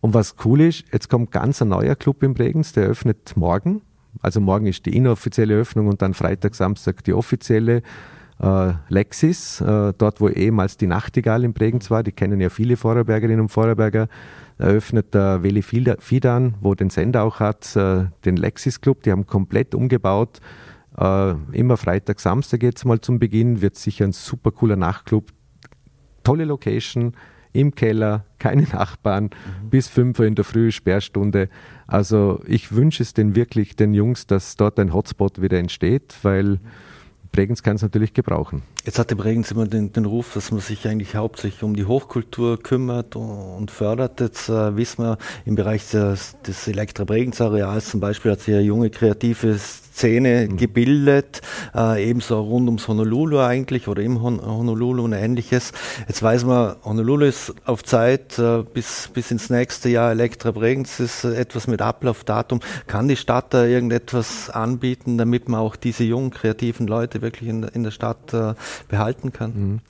Und 0.00 0.12
was 0.12 0.34
cool 0.44 0.60
ist, 0.60 0.84
jetzt 0.92 1.08
kommt 1.08 1.30
ganz 1.30 1.62
ein 1.62 1.68
neuer 1.68 1.94
Club 1.94 2.22
in 2.22 2.34
Bregenz, 2.34 2.72
der 2.72 2.88
öffnet 2.88 3.36
morgen, 3.36 3.82
also 4.20 4.40
morgen 4.40 4.66
ist 4.66 4.84
die 4.86 4.96
inoffizielle 4.96 5.54
Öffnung 5.54 5.86
und 5.88 6.02
dann 6.02 6.14
Freitag, 6.14 6.54
Samstag 6.54 7.04
die 7.04 7.12
offizielle 7.12 7.82
äh, 8.38 8.74
Lexis, 8.88 9.60
äh, 9.60 9.92
dort 9.96 10.20
wo 10.20 10.28
ehemals 10.28 10.76
die 10.76 10.86
Nachtigall 10.86 11.44
in 11.44 11.52
Bregenz 11.52 11.90
war, 11.90 12.02
die 12.02 12.12
kennen 12.12 12.40
ja 12.40 12.50
viele 12.50 12.76
Vorarlbergerinnen 12.76 13.40
und 13.40 13.48
Vorarlberger, 13.48 14.08
eröffnet 14.58 15.14
der 15.14 15.42
Weli 15.42 15.62
Fidan, 15.62 16.54
wo 16.60 16.74
den 16.74 16.90
Sender 16.90 17.22
auch 17.22 17.40
hat, 17.40 17.74
äh, 17.76 18.06
den 18.24 18.36
Lexis 18.36 18.80
Club, 18.80 19.02
die 19.02 19.10
haben 19.10 19.26
komplett 19.26 19.74
umgebaut. 19.74 20.40
Äh, 20.98 21.34
immer 21.52 21.76
Freitag, 21.76 22.20
Samstag 22.20 22.62
jetzt 22.62 22.84
mal 22.84 23.00
zum 23.00 23.18
Beginn, 23.18 23.60
wird 23.60 23.76
sicher 23.76 24.04
ein 24.04 24.12
super 24.12 24.50
cooler 24.50 24.76
Nachtclub. 24.76 25.30
Tolle 26.22 26.44
Location, 26.44 27.14
im 27.52 27.74
Keller, 27.74 28.24
keine 28.38 28.62
Nachbarn, 28.72 29.24
mhm. 29.24 29.70
bis 29.70 29.88
5 29.88 30.18
Uhr 30.18 30.26
in 30.26 30.34
der 30.34 30.44
Früh, 30.44 30.72
Sperrstunde. 30.72 31.48
Also 31.86 32.40
ich 32.46 32.74
wünsche 32.74 33.02
es 33.02 33.14
den 33.14 33.34
wirklich, 33.34 33.76
den 33.76 33.94
Jungs, 33.94 34.26
dass 34.26 34.56
dort 34.56 34.78
ein 34.78 34.92
Hotspot 34.92 35.40
wieder 35.40 35.58
entsteht, 35.58 36.14
weil 36.22 36.44
mhm 36.44 36.60
Bregenz 37.32 37.62
kann 37.62 37.76
es 37.76 37.82
natürlich 37.82 38.14
gebrauchen. 38.14 38.62
Jetzt 38.86 39.00
hatte 39.00 39.16
Bregenz 39.16 39.50
immer 39.50 39.66
den, 39.66 39.92
den, 39.92 40.04
Ruf, 40.04 40.34
dass 40.34 40.52
man 40.52 40.60
sich 40.60 40.86
eigentlich 40.86 41.16
hauptsächlich 41.16 41.64
um 41.64 41.74
die 41.74 41.86
Hochkultur 41.86 42.62
kümmert 42.62 43.16
und 43.16 43.68
fördert. 43.68 44.20
Jetzt 44.20 44.48
äh, 44.48 44.76
wissen 44.76 45.02
wir, 45.02 45.18
im 45.44 45.56
Bereich 45.56 45.90
des, 45.90 46.36
des 46.46 46.68
Elektra 46.68 47.02
Bregenz 47.02 47.40
Areals 47.40 47.90
zum 47.90 47.98
Beispiel 47.98 48.30
hat 48.30 48.42
sich 48.42 48.54
eine 48.54 48.62
junge 48.62 48.90
kreative 48.90 49.58
Szene 49.96 50.46
mhm. 50.48 50.56
gebildet, 50.58 51.40
äh, 51.74 52.08
ebenso 52.08 52.38
rund 52.40 52.68
ums 52.68 52.86
Honolulu 52.86 53.40
eigentlich 53.40 53.88
oder 53.88 54.02
im 54.02 54.22
Hon 54.22 54.40
Honolulu 54.44 55.02
und 55.02 55.14
ähnliches. 55.14 55.72
Jetzt 56.06 56.22
weiß 56.22 56.44
man, 56.44 56.76
Honolulu 56.84 57.24
ist 57.24 57.54
auf 57.64 57.82
Zeit 57.82 58.38
äh, 58.38 58.62
bis, 58.62 59.08
bis 59.14 59.30
ins 59.30 59.48
nächste 59.48 59.88
Jahr. 59.88 60.10
Elektra 60.10 60.50
Bregenz 60.50 61.00
ist 61.00 61.24
äh, 61.24 61.34
etwas 61.34 61.66
mit 61.66 61.80
Ablaufdatum. 61.80 62.60
Kann 62.86 63.08
die 63.08 63.16
Stadt 63.16 63.54
da 63.54 63.64
irgendetwas 63.64 64.50
anbieten, 64.50 65.16
damit 65.16 65.48
man 65.48 65.60
auch 65.60 65.76
diese 65.76 66.04
jungen 66.04 66.30
kreativen 66.30 66.86
Leute 66.86 67.22
wirklich 67.22 67.48
in, 67.48 67.62
in 67.62 67.82
der 67.82 67.90
Stadt 67.90 68.34
äh, 68.34 68.54
behalten 68.88 69.32
kann? 69.32 69.52
Mhm. 69.54 69.80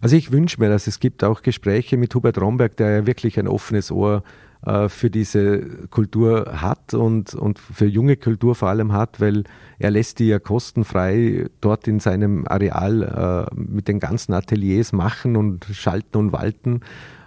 Also 0.00 0.16
ich 0.16 0.32
wünsche 0.32 0.60
mir, 0.60 0.68
dass 0.68 0.86
es 0.86 0.98
gibt 0.98 1.22
auch 1.22 1.42
Gespräche 1.42 1.96
mit 1.96 2.14
Hubert 2.14 2.40
Romberg, 2.40 2.76
der 2.76 2.90
ja 2.90 3.06
wirklich 3.06 3.38
ein 3.38 3.46
offenes 3.46 3.92
Ohr 3.92 4.24
äh, 4.66 4.88
für 4.88 5.10
diese 5.10 5.60
Kultur 5.90 6.60
hat 6.60 6.94
und, 6.94 7.34
und 7.34 7.58
für 7.58 7.86
junge 7.86 8.16
Kultur 8.16 8.54
vor 8.54 8.68
allem 8.68 8.92
hat, 8.92 9.20
weil 9.20 9.44
er 9.78 9.90
lässt 9.90 10.18
die 10.20 10.28
ja 10.28 10.38
kostenfrei 10.38 11.46
dort 11.60 11.88
in 11.88 12.00
seinem 12.00 12.46
Areal 12.46 13.48
äh, 13.52 13.54
mit 13.54 13.88
den 13.88 13.98
ganzen 13.98 14.32
Ateliers 14.32 14.92
machen 14.92 15.36
und 15.36 15.64
schalten 15.72 16.16
und 16.18 16.32
walten. 16.32 16.80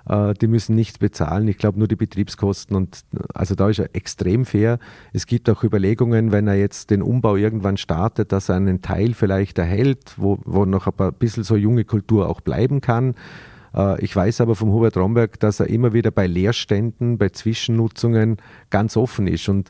Äh, 0.08 0.34
die 0.36 0.48
müssen 0.48 0.76
nichts 0.76 0.98
bezahlen. 0.98 1.48
Ich 1.48 1.58
glaube 1.58 1.80
nur 1.80 1.88
die 1.88 1.96
Betriebskosten 1.96 2.76
und 2.76 3.02
also 3.34 3.56
da 3.56 3.70
ist 3.70 3.80
er 3.80 3.96
extrem 3.96 4.46
fair. 4.46 4.80
Es 5.14 5.26
gibt 5.26 5.50
auch 5.50 5.64
Überlegungen, 5.64 6.32
wenn 6.32 6.48
er 6.48 6.56
jetzt 6.56 6.90
den 6.90 7.02
Umbau 7.02 7.36
irgendwann 7.36 7.78
startet, 7.78 8.32
dass 8.32 8.50
er 8.50 8.56
einen 8.56 8.82
Teil 8.82 9.14
vielleicht 9.14 9.58
erhält, 9.58 10.16
wo, 10.18 10.40
wo 10.46 10.66
noch 10.66 10.88
ein 10.88 11.14
bisschen 11.14 11.44
so 11.44 11.56
junge 11.56 11.86
Kultur 11.86 12.30
auch 12.30 12.42
bleiben 12.42 12.82
kann. 12.82 13.16
Äh, 13.76 14.04
ich 14.04 14.16
weiß 14.16 14.42
aber 14.42 14.56
vom 14.56 14.72
Hubert 14.72 14.98
Romberg, 14.98 15.40
dass 15.40 15.60
er 15.60 15.68
immer 15.68 15.94
wieder 15.94 16.12
bei 16.12 16.28
Leerständen, 16.28 17.18
bei 17.18 17.30
Zwischennutzungen 17.30 18.38
ganz 18.70 18.98
offen 18.98 19.28
ist. 19.28 19.50
Und 19.50 19.70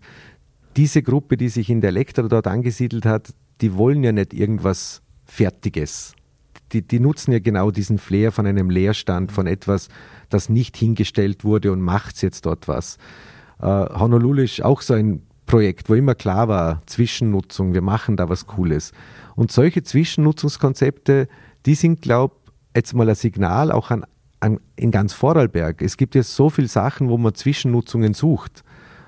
diese 0.76 1.02
Gruppe, 1.02 1.38
die 1.38 1.50
sich 1.50 1.70
in 1.70 1.82
der 1.82 1.90
Elektra 1.90 2.24
dort 2.24 2.48
angesiedelt 2.48 3.06
hat, 3.06 3.34
die 3.62 3.76
wollen 3.76 4.04
ja 4.04 4.12
nicht 4.12 4.34
irgendwas 4.34 5.02
Fertiges. 5.24 6.14
Die, 6.72 6.82
die 6.82 7.00
nutzen 7.00 7.32
ja 7.32 7.40
genau 7.40 7.72
diesen 7.72 7.98
Flair 7.98 8.32
von 8.32 8.48
einem 8.48 8.70
Leerstand, 8.70 9.32
von 9.32 9.48
etwas, 9.48 9.90
das 10.30 10.50
nicht 10.50 10.76
hingestellt 10.78 11.44
wurde 11.44 11.72
und 11.72 11.82
macht 11.82 12.22
jetzt 12.22 12.46
dort 12.46 12.68
was. 12.68 12.98
Äh, 13.60 13.66
Honolulu 13.66 14.42
ist 14.42 14.64
auch 14.64 14.82
so 14.82 14.94
ein 14.94 15.22
Projekt, 15.46 15.90
wo 15.90 15.94
immer 15.94 16.16
klar 16.16 16.48
war, 16.48 16.82
Zwischennutzung, 16.88 17.74
wir 17.74 17.82
machen 17.82 18.18
da 18.18 18.30
was 18.30 18.48
Cooles. 18.48 18.92
Und 19.36 19.52
solche 19.52 19.84
Zwischennutzungskonzepte, 19.84 21.28
die 21.66 21.76
sind, 21.76 22.02
glaube 22.02 22.36
jetzt 22.76 22.94
mal 22.94 23.08
ein 23.08 23.16
Signal 23.16 23.72
auch 23.72 23.92
an, 23.92 24.06
an, 24.40 24.60
in 24.76 24.92
ganz 24.92 25.14
Vorarlberg. 25.14 25.82
Es 25.82 25.98
gibt 25.98 26.16
ja 26.16 26.24
so 26.24 26.50
viele 26.50 26.68
Sachen, 26.68 27.10
wo 27.10 27.18
man 27.18 27.34
Zwischennutzungen 27.34 28.14
sucht. 28.14 28.64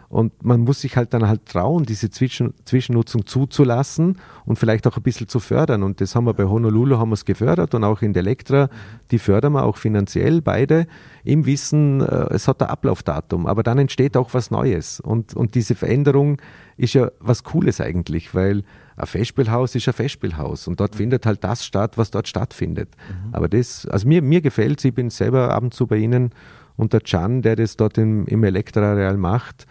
Und 0.09 0.45
man 0.45 0.61
muss 0.61 0.81
sich 0.81 0.95
halt 0.95 1.13
dann 1.13 1.27
halt 1.27 1.45
trauen, 1.45 1.83
diese 1.83 2.09
Zwischen 2.09 2.53
Zwischennutzung 2.63 3.25
zuzulassen 3.25 4.17
und 4.45 4.57
vielleicht 4.57 4.87
auch 4.87 4.95
ein 4.95 5.03
bisschen 5.03 5.27
zu 5.27 5.39
fördern. 5.39 5.83
Und 5.83 5.99
das 5.99 6.15
haben 6.15 6.25
wir 6.25 6.33
bei 6.33 6.45
Honolulu 6.45 6.97
haben 6.97 7.09
wir 7.09 7.15
es 7.15 7.25
gefördert 7.25 7.73
und 7.75 7.83
auch 7.83 8.01
in 8.01 8.13
der 8.13 8.23
Elektra, 8.23 8.69
die 9.11 9.19
fördern 9.19 9.53
wir 9.53 9.63
auch 9.63 9.75
finanziell 9.75 10.41
beide 10.41 10.87
im 11.25 11.45
Wissen, 11.45 11.99
äh, 11.99 12.33
es 12.33 12.47
hat 12.47 12.61
ein 12.61 12.69
Ablaufdatum, 12.69 13.47
aber 13.47 13.63
dann 13.63 13.79
entsteht 13.79 14.15
auch 14.15 14.33
was 14.33 14.49
Neues. 14.49 15.01
Und, 15.01 15.33
und 15.33 15.55
diese 15.55 15.75
Veränderung 15.75 16.41
ist 16.77 16.93
ja 16.93 17.11
was 17.19 17.43
Cooles 17.43 17.81
eigentlich, 17.81 18.33
weil 18.33 18.63
ein 18.95 19.07
Festspielhaus 19.07 19.75
ist 19.75 19.89
ein 19.89 19.93
Festspielhaus 19.93 20.67
und 20.69 20.79
dort 20.79 20.93
mhm. 20.93 20.97
findet 20.97 21.25
halt 21.25 21.43
das 21.43 21.65
statt, 21.65 21.97
was 21.97 22.11
dort 22.11 22.29
stattfindet. 22.29 22.89
Mhm. 23.09 23.33
Aber 23.33 23.49
das, 23.49 23.85
also 23.87 24.07
mir, 24.07 24.21
mir 24.21 24.39
gefällt 24.39 24.83
ich 24.85 24.93
bin 24.93 25.09
selber 25.09 25.53
ab 25.53 25.63
und 25.63 25.73
zu 25.73 25.85
bei 25.85 25.97
Ihnen 25.97 26.31
und 26.77 26.93
der 26.93 27.01
Can, 27.01 27.41
der 27.41 27.57
das 27.57 27.75
dort 27.75 27.97
im, 27.97 28.25
im 28.27 28.43
Elektra-Areal 28.43 29.17
macht, 29.17 29.67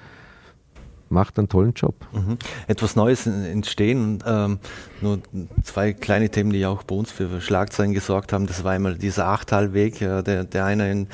macht 1.08 1.38
einen 1.38 1.48
tollen 1.48 1.72
Job. 1.72 1.94
Mhm. 2.12 2.38
Etwas 2.66 2.96
Neues 2.96 3.26
entstehen 3.26 4.22
ähm, 4.26 4.58
nur 5.00 5.18
zwei 5.62 5.92
kleine 5.92 6.30
Themen, 6.30 6.52
die 6.52 6.66
auch 6.66 6.82
bei 6.82 6.94
uns 6.94 7.10
für 7.10 7.40
Schlagzeilen 7.40 7.92
gesorgt 7.92 8.32
haben. 8.32 8.46
Das 8.46 8.64
war 8.64 8.72
einmal 8.72 8.96
dieser 8.96 9.26
Achtalweg, 9.28 10.00
äh, 10.00 10.22
der, 10.22 10.44
der 10.44 10.64
einer 10.64 10.90
in, 10.90 11.08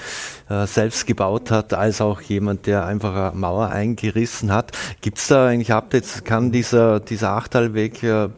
äh, 0.49 0.67
selbst 0.67 1.07
gebaut 1.07 1.51
hat, 1.51 1.75
als 1.75 2.01
auch 2.01 2.21
jemand, 2.21 2.67
der 2.67 2.87
einfach 2.87 3.15
eine 3.15 3.39
Mauer 3.39 3.69
eingerissen 3.69 4.53
hat. 4.53 4.73
Gibt 5.01 5.19
es 5.19 5.29
da 5.29 5.49
eigentlich 5.49 5.73
Updates? 5.73 6.25
Kann 6.25 6.53
dieser, 6.53 7.01
dieser 7.01 7.31
Achtalweg 7.31 8.03
äh, 8.03 8.29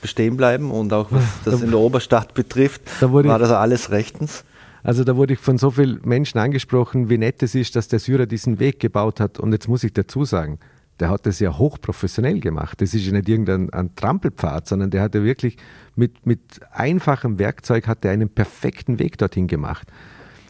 bestehen 0.00 0.36
bleiben 0.36 0.70
und 0.70 0.92
auch 0.92 1.06
was 1.10 1.22
das 1.44 1.62
in 1.62 1.70
der 1.70 1.80
Oberstadt 1.80 2.34
betrifft, 2.34 2.82
da 3.00 3.12
war 3.12 3.38
das 3.38 3.50
alles 3.50 3.90
rechtens? 3.90 4.44
Also 4.84 5.02
da 5.02 5.16
wurde 5.16 5.32
ich 5.32 5.38
von 5.40 5.56
so 5.56 5.70
vielen 5.70 6.00
Menschen 6.04 6.38
angesprochen, 6.38 7.08
wie 7.08 7.16
nett 7.16 7.42
es 7.42 7.54
ist, 7.54 7.74
dass 7.74 7.88
der 7.88 7.98
Syrer 7.98 8.26
diesen 8.26 8.58
Weg 8.58 8.80
gebaut 8.80 9.18
hat. 9.18 9.40
Und 9.40 9.52
jetzt 9.52 9.66
muss 9.66 9.82
ich 9.82 9.94
dazu 9.94 10.26
sagen, 10.26 10.58
der 11.00 11.10
hat 11.10 11.26
das 11.26 11.40
ja 11.40 11.56
hochprofessionell 11.58 12.40
gemacht. 12.40 12.80
Das 12.80 12.94
ist 12.94 13.04
ja 13.04 13.12
nicht 13.12 13.28
irgendein 13.28 13.70
ein 13.70 13.94
Trampelpfad, 13.96 14.68
sondern 14.68 14.90
der 14.90 15.02
hat 15.02 15.14
ja 15.14 15.24
wirklich 15.24 15.56
mit, 15.96 16.24
mit 16.26 16.60
einfachem 16.72 17.38
Werkzeug 17.38 17.88
hat 17.88 18.04
er 18.04 18.12
einen 18.12 18.28
perfekten 18.28 18.98
Weg 18.98 19.18
dorthin 19.18 19.48
gemacht. 19.48 19.88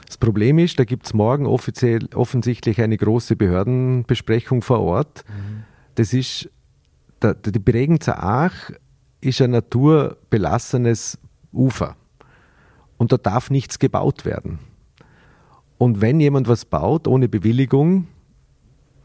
Das 0.07 0.19
Problem 0.19 0.59
ist, 0.59 0.79
da 0.79 0.85
gibt 0.85 1.07
es 1.07 1.15
morgen 1.15 1.47
offiziell, 1.47 2.09
offensichtlich 2.15 2.81
eine 2.83 2.97
große 2.97 3.37
Behördenbesprechung 3.37 4.61
vor 4.63 4.81
Ort. 4.81 5.25
Mhm. 5.29 5.65
Das 5.95 6.13
ist, 6.13 6.51
der, 7.23 7.35
die 7.35 7.59
Bregenzer 7.59 8.23
Aach 8.23 8.71
ist 9.21 9.41
ein 9.41 9.53
naturbelassenes 9.53 11.19
Ufer. 11.53 11.97
Und 12.99 13.13
da 13.13 13.17
darf 13.17 13.51
nichts 13.51 13.79
gebaut 13.79 14.25
werden. 14.25 14.59
Und 15.79 16.01
wenn 16.01 16.21
jemand 16.21 16.49
was 16.49 16.65
baut 16.65 17.09
ohne 17.09 17.29
Bewilligung, 17.29 18.07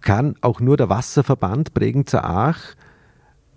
kann 0.02 0.36
auch 0.42 0.60
nur 0.60 0.78
der 0.78 0.90
Wasserverband 0.90 1.74
Bregenzer 1.74 2.24
Aach 2.24 2.76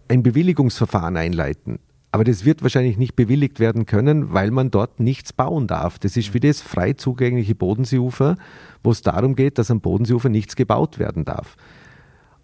ein 0.09 0.22
Bewilligungsverfahren 0.22 1.16
einleiten. 1.16 1.78
Aber 2.14 2.24
das 2.24 2.44
wird 2.44 2.62
wahrscheinlich 2.62 2.98
nicht 2.98 3.16
bewilligt 3.16 3.59
werden 3.59 3.87
können, 3.87 4.35
weil 4.35 4.50
man 4.50 4.70
dort 4.70 5.00
nichts 5.00 5.33
bauen 5.33 5.66
darf. 5.66 5.98
Das 5.98 6.18
ist 6.18 6.35
wie 6.35 6.40
das 6.40 6.61
frei 6.61 6.92
zugängliche 6.92 7.55
Bodenseeufer, 7.55 8.37
wo 8.85 8.90
es 8.90 9.00
darum 9.00 9.35
geht, 9.35 9.57
dass 9.57 9.70
am 9.70 9.81
Bodenseeufer 9.81 10.28
nichts 10.28 10.55
gebaut 10.55 10.98
werden 10.98 11.24
darf. 11.24 11.57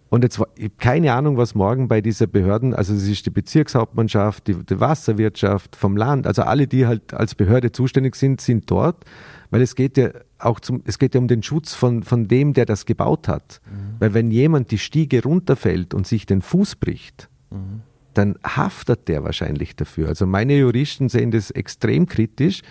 Und 0.09 0.23
jetzt 0.23 0.41
ich 0.55 0.65
habe 0.65 0.75
keine 0.77 1.13
Ahnung, 1.13 1.37
was 1.37 1.53
morgen 1.53 1.87
bei 1.87 2.01
dieser 2.01 2.25
Behörden, 2.25 2.73
also 2.73 2.93
es 2.93 3.07
ist 3.07 3.25
die 3.25 3.29
Bezirkshauptmannschaft, 3.29 4.47
die, 4.47 4.55
die 4.55 4.79
Wasserwirtschaft 4.79 5.75
vom 5.75 5.95
Land, 5.95 6.25
also 6.25 6.41
alle, 6.41 6.67
die 6.67 6.87
halt 6.87 7.13
als 7.13 7.35
Behörde 7.35 7.71
zuständig 7.71 8.15
sind, 8.15 8.41
sind 8.41 8.69
dort, 8.71 9.05
weil 9.51 9.61
es 9.61 9.75
geht 9.75 9.97
ja 9.97 10.09
auch 10.39 10.59
zum, 10.59 10.81
es 10.85 10.97
geht 10.97 11.13
ja 11.13 11.21
um 11.21 11.27
den 11.27 11.43
Schutz 11.43 11.75
von, 11.75 12.01
von 12.01 12.27
dem, 12.27 12.53
der 12.53 12.65
das 12.65 12.85
gebaut 12.85 13.27
hat. 13.27 13.61
Mhm. 13.65 13.95
Weil 13.99 14.13
wenn 14.13 14.31
jemand 14.31 14.71
die 14.71 14.79
Stiege 14.79 15.21
runterfällt 15.23 15.93
und 15.93 16.07
sich 16.07 16.25
den 16.25 16.41
Fuß 16.41 16.77
bricht, 16.77 17.29
mhm. 17.51 17.81
dann 18.15 18.39
haftet 18.43 19.07
der 19.07 19.23
wahrscheinlich 19.23 19.75
dafür. 19.75 20.07
Also 20.07 20.25
meine 20.25 20.57
Juristen 20.57 21.09
sehen 21.09 21.29
das 21.29 21.51
extrem 21.51 22.07
kritisch. 22.07 22.61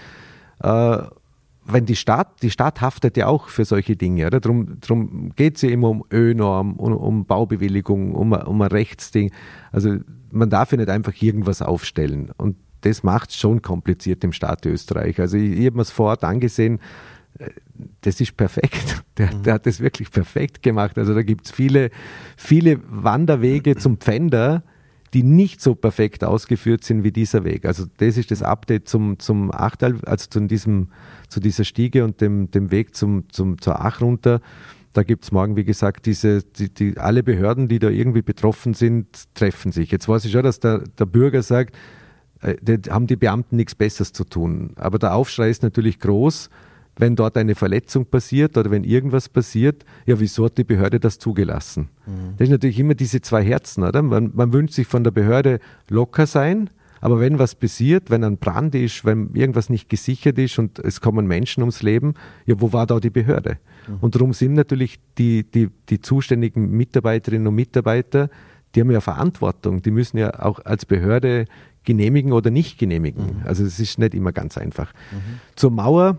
Äh, 0.61 0.99
wenn 1.71 1.85
die 1.85 1.97
Stadt, 1.97 2.43
die 2.43 2.51
Stadt 2.51 2.81
haftet 2.81 3.17
ja 3.17 3.27
auch 3.27 3.49
für 3.49 3.65
solche 3.65 3.97
Dinge, 3.97 4.27
oder? 4.27 4.41
Drum, 4.41 4.81
drum 4.81 5.33
geht 5.37 5.57
es 5.57 5.63
ja 5.63 5.71
immer 5.71 5.91
um 5.91 6.05
Ö-Norm, 6.13 6.77
um, 6.77 6.97
um, 6.97 7.25
Baubewilligung, 7.27 8.15
um, 8.15 8.33
um 8.33 8.63
ein 8.63 8.69
Rechtsding. 8.69 9.31
Also 9.71 9.99
man 10.31 10.51
darf 10.51 10.73
ja 10.73 10.79
nicht 10.79 10.89
einfach 10.89 11.13
irgendwas 11.21 11.63
aufstellen. 11.63 12.31
Und 12.37 12.57
das 12.81 13.03
macht 13.03 13.35
schon 13.35 13.63
kompliziert 13.63 14.25
im 14.25 14.33
Staat 14.33 14.65
Österreich. 14.67 15.21
Also 15.21 15.37
ich, 15.37 15.59
ich 15.59 15.67
habe 15.67 15.77
mir 15.77 15.83
es 15.83 15.91
vor 15.91 16.07
Ort 16.07 16.25
angesehen, 16.25 16.81
das 18.01 18.21
ist 18.21 18.37
perfekt. 18.37 19.05
Der, 19.19 19.35
der, 19.35 19.55
hat 19.55 19.67
das 19.67 19.81
wirklich 19.81 20.13
perfekt 20.13 20.63
gemacht. 20.63 20.97
Also 20.97 21.13
da 21.13 21.23
gibt 21.23 21.47
es 21.47 21.51
viele, 21.51 21.91
viele 22.37 22.79
Wanderwege 22.89 23.75
zum 23.75 23.97
Pfänder, 23.99 24.63
die 25.15 25.23
nicht 25.23 25.61
so 25.61 25.75
perfekt 25.75 26.25
ausgeführt 26.25 26.85
sind 26.85 27.05
wie 27.05 27.13
dieser 27.13 27.45
Weg. 27.45 27.65
Also 27.65 27.87
das 27.99 28.17
ist 28.17 28.31
das 28.31 28.43
Update 28.43 28.89
zum, 28.89 29.19
zum 29.19 29.53
Achtal, 29.53 29.97
also 30.05 30.27
zu, 30.29 30.41
diesem, 30.41 30.89
zu 31.29 31.41
dieser 31.41 31.65
Stiege 31.65 32.05
und 32.05 32.21
dem, 32.21 32.51
dem 32.51 32.71
Weg 32.71 32.95
zum, 32.95 33.25
zum, 33.31 33.61
zur 33.61 33.81
Ach 33.81 34.01
runter. 34.01 34.41
Da 34.93 35.03
gibt 35.03 35.25
es 35.25 35.33
morgen, 35.33 35.57
wie 35.57 35.65
gesagt, 35.65 36.07
diese, 36.07 36.43
die, 36.43 36.73
die, 36.73 36.99
alle 36.99 37.23
Behörden, 37.23 37.69
die 37.69 37.79
da 37.79 37.89
irgendwie 37.89 38.23
betroffen 38.23 38.75
sind, 38.75 39.07
treffen 39.35 39.73
sich. 39.73 39.91
Jetzt 39.91 40.09
weiß 40.09 40.25
ich 40.25 40.33
schon, 40.33 40.43
dass 40.43 40.61
der, 40.61 40.79
der 40.99 41.07
Bürger 41.07 41.43
sagt, 41.43 41.77
äh, 42.41 42.57
haben 42.91 43.07
die 43.07 43.17
Beamten 43.17 43.57
nichts 43.57 43.75
Besseres 43.75 44.13
zu 44.13 44.25
tun. 44.25 44.73
Aber 44.77 44.99
der 44.99 45.15
Aufschrei 45.15 45.51
ist 45.51 45.63
natürlich 45.63 45.99
groß 45.99 46.51
wenn 46.99 47.17
dort 47.17 47.37
eine 47.37 47.55
Verletzung 47.55 48.07
passiert 48.07 48.57
oder 48.57 48.71
wenn 48.71 48.85
irgendwas 48.85 49.29
passiert, 49.29 49.85
ja, 50.05 50.21
wieso 50.21 50.45
hat 50.45 50.59
die 50.59 50.65
Behörde 50.65 51.01
das 51.01 51.19
zugelassen? 51.19 51.89
Mhm. 52.07 52.35
Das 52.37 52.47
ist 52.47 52.51
natürlich 52.51 52.79
immer 52.79 52.95
diese 52.95 53.21
zwei 53.21 53.43
Herzen, 53.43 53.85
oder? 53.85 54.03
Man, 54.03 54.33
man 54.35 54.53
wünscht 54.53 54.75
sich 54.75 54.87
von 54.87 55.05
der 55.05 55.13
Behörde 55.13 55.61
locker 55.89 56.27
sein, 56.27 56.71
aber 57.01 57.21
wenn 57.21 57.39
was 57.39 57.55
passiert, 57.55 58.11
wenn 58.11 58.25
ein 58.25 58.39
Brand 58.39 58.75
ist, 58.75 59.05
wenn 59.05 59.31
irgendwas 59.35 59.71
nicht 59.71 59.89
gesichert 59.89 60.37
ist 60.39 60.59
und 60.59 60.81
es 60.81 61.01
kommen 61.01 61.27
Menschen 61.27 61.63
ums 61.63 61.83
Leben, 61.83 62.15
ja, 62.45 62.61
wo 62.61 62.73
war 62.73 62.87
da 62.87 62.99
die 62.99 63.11
Behörde? 63.11 63.59
Mhm. 63.87 63.99
Und 64.01 64.15
darum 64.17 64.33
sind 64.33 64.55
natürlich 64.55 64.99
die, 65.17 65.45
die, 65.45 65.69
die 65.89 66.01
zuständigen 66.01 66.71
Mitarbeiterinnen 66.71 67.47
und 67.47 67.55
Mitarbeiter, 67.55 68.29
die 68.75 68.81
haben 68.81 68.91
ja 68.91 69.01
Verantwortung, 69.01 69.83
die 69.83 69.91
müssen 69.91 70.19
ja 70.19 70.41
auch 70.41 70.59
als 70.65 70.85
Behörde 70.85 71.47
genehmigen 71.85 72.33
oder 72.33 72.51
nicht 72.51 72.79
genehmigen. 72.79 73.25
Mhm. 73.25 73.43
Also 73.45 73.65
es 73.65 73.81
ist 73.81 73.99
nicht 73.99 74.15
immer 74.15 74.33
ganz 74.33 74.59
einfach. 74.59 74.93
Mhm. 75.13 75.41
Zur 75.57 75.71
Mauer, 75.71 76.19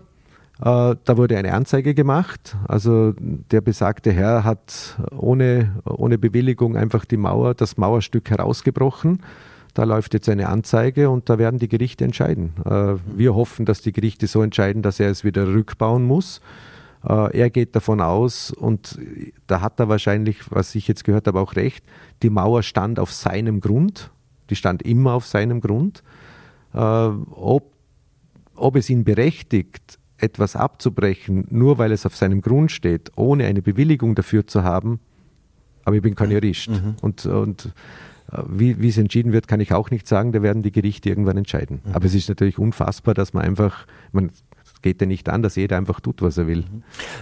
da 0.62 1.16
wurde 1.16 1.38
eine 1.38 1.54
Anzeige 1.54 1.94
gemacht. 1.94 2.56
Also 2.68 3.14
der 3.18 3.62
besagte 3.62 4.12
Herr 4.12 4.44
hat 4.44 4.98
ohne, 5.10 5.76
ohne 5.84 6.18
Bewilligung 6.18 6.76
einfach 6.76 7.04
die 7.06 7.16
Mauer, 7.16 7.54
das 7.54 7.78
Mauerstück 7.78 8.30
herausgebrochen. 8.30 9.20
Da 9.74 9.84
läuft 9.84 10.14
jetzt 10.14 10.28
eine 10.28 10.48
Anzeige 10.48 11.10
und 11.10 11.28
da 11.28 11.38
werden 11.38 11.58
die 11.58 11.68
Gerichte 11.68 12.04
entscheiden. 12.04 12.52
Äh, 12.64 12.96
wir 13.16 13.34
hoffen, 13.34 13.64
dass 13.64 13.80
die 13.80 13.92
Gerichte 13.92 14.26
so 14.26 14.42
entscheiden, 14.42 14.82
dass 14.82 14.98
er 14.98 15.10
es 15.10 15.24
wieder 15.24 15.46
rückbauen 15.46 16.04
muss. 16.04 16.40
Äh, 17.08 17.38
er 17.38 17.50
geht 17.50 17.76
davon 17.76 18.00
aus, 18.00 18.50
und 18.50 18.98
da 19.46 19.60
hat 19.60 19.78
er 19.78 19.88
wahrscheinlich, 19.88 20.50
was 20.50 20.74
ich 20.74 20.88
jetzt 20.88 21.04
gehört 21.04 21.26
habe, 21.28 21.40
auch 21.40 21.54
recht, 21.54 21.84
die 22.22 22.30
Mauer 22.30 22.62
stand 22.62 22.98
auf 22.98 23.12
seinem 23.12 23.60
Grund. 23.60 24.10
Die 24.50 24.56
stand 24.56 24.82
immer 24.82 25.12
auf 25.12 25.26
seinem 25.26 25.60
Grund. 25.60 26.02
Ob, 26.72 27.72
ob 28.56 28.76
es 28.76 28.90
ihn 28.90 29.04
berechtigt, 29.04 29.99
etwas 30.22 30.56
abzubrechen, 30.56 31.46
nur 31.50 31.78
weil 31.78 31.92
es 31.92 32.06
auf 32.06 32.16
seinem 32.16 32.40
Grund 32.40 32.72
steht, 32.72 33.10
ohne 33.16 33.46
eine 33.46 33.62
Bewilligung 33.62 34.14
dafür 34.14 34.46
zu 34.46 34.62
haben, 34.62 35.00
aber 35.84 35.96
ich 35.96 36.02
bin 36.02 36.14
kein 36.14 36.30
Jurist. 36.30 36.68
Mhm. 36.68 36.96
Und, 37.00 37.26
und 37.26 37.72
äh, 38.32 38.42
wie, 38.48 38.80
wie 38.80 38.88
es 38.88 38.98
entschieden 38.98 39.32
wird, 39.32 39.48
kann 39.48 39.60
ich 39.60 39.72
auch 39.72 39.90
nicht 39.90 40.06
sagen, 40.06 40.32
da 40.32 40.42
werden 40.42 40.62
die 40.62 40.72
Gerichte 40.72 41.08
irgendwann 41.08 41.36
entscheiden. 41.36 41.80
Mhm. 41.84 41.94
Aber 41.94 42.04
es 42.04 42.14
ist 42.14 42.28
natürlich 42.28 42.58
unfassbar, 42.58 43.14
dass 43.14 43.32
man 43.32 43.44
einfach, 43.44 43.86
man, 44.12 44.30
geht 44.82 45.00
ja 45.00 45.06
nicht 45.06 45.28
an, 45.28 45.42
dass 45.42 45.56
jeder 45.56 45.76
einfach 45.76 46.00
tut, 46.00 46.22
was 46.22 46.38
er 46.38 46.46
will. 46.46 46.64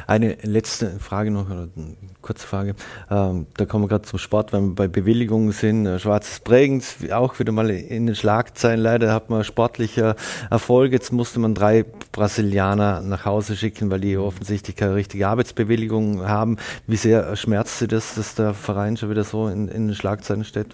Eine 0.07 0.37
letzte 0.43 0.99
Frage 0.99 1.31
noch, 1.31 1.47
oder 1.51 1.69
eine 1.77 1.97
kurze 2.23 2.47
Frage. 2.47 2.75
Ähm, 3.11 3.47
da 3.57 3.67
kommen 3.67 3.85
wir 3.85 3.89
gerade 3.89 4.03
zum 4.03 4.19
Sport, 4.19 4.53
wenn 4.53 4.69
wir 4.69 4.75
bei 4.75 4.89
Bewilligungen 4.89 5.53
sind. 5.53 5.87
Äh, 5.87 5.99
Schwarzes 5.99 6.41
Bregenz, 6.41 6.97
auch 7.13 7.39
wieder 7.39 7.53
mal 7.53 7.71
in 7.71 8.07
den 8.07 8.15
Schlagzeilen. 8.15 8.81
Leider 8.81 9.13
hat 9.13 9.31
man 9.31 9.45
sportlicher 9.45 10.17
Erfolg. 10.51 10.93
Jetzt 10.93 11.13
musste 11.13 11.41
man 11.41 11.55
drei 11.55 11.85
Brasilianer 12.13 13.01
nach 13.01 13.25
Hause 13.25 13.57
schicken, 13.57 13.91
weil 13.91 14.01
die 14.01 14.17
offensichtlich 14.17 14.77
keine 14.77 14.95
richtige 14.95 15.29
Arbeitsbewilligung 15.29 16.29
haben. 16.29 16.57
Wie 16.87 16.97
sehr 16.97 17.35
schmerzt 17.37 17.79
Sie 17.79 17.89
das, 17.89 18.15
dass 18.15 18.35
der 18.35 18.55
Verein 18.55 18.97
schon 18.97 19.11
wieder 19.11 19.25
so 19.25 19.49
in, 19.49 19.69
in 19.69 19.89
den 19.89 19.95
Schlagzeilen 19.95 20.45
steht? 20.45 20.69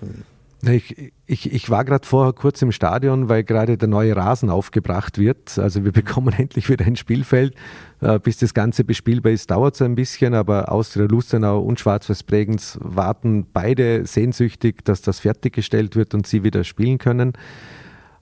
Ich, 0.67 1.13
ich, 1.27 1.53
ich 1.53 1.71
war 1.71 1.85
gerade 1.85 2.07
vorher 2.07 2.33
kurz 2.33 2.63
im 2.63 2.73
Stadion, 2.73 3.29
weil 3.29 3.45
gerade 3.45 3.77
der 3.77 3.89
neue 3.89 4.17
Rasen 4.17 4.51
aufgebracht 4.51 5.19
wird. 5.19 5.59
Also 5.59 5.85
wir 5.85 5.93
bekommen 5.93 6.33
endlich 6.37 6.69
wieder 6.69 6.85
ein 6.85 6.97
Spielfeld. 6.97 7.55
Äh, 8.01 8.19
bis 8.19 8.39
das 8.39 8.55
Ganze 8.55 8.85
bespielbar 8.85 9.33
ist, 9.33 9.51
dauert 9.51 9.75
es 9.75 9.83
ein 9.83 9.95
bisschen, 9.95 10.35
aber 10.35 10.71
Austria 10.71 11.07
Lustenau 11.07 11.61
und 11.61 11.81
Schwarz-Weiß 11.81 12.23
Bregenz 12.23 12.79
warten 12.81 13.47
beide 13.53 14.07
sehnsüchtig, 14.07 14.85
dass 14.85 15.03
das 15.03 15.21
fertiggestellt 15.21 15.97
wird 15.97 16.15
und 16.15 16.27
sie 16.27 16.45
wieder 16.45 16.65
spielen 16.65 16.99
können. 16.99 17.33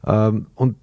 Ähm, 0.06 0.46
und 0.54 0.76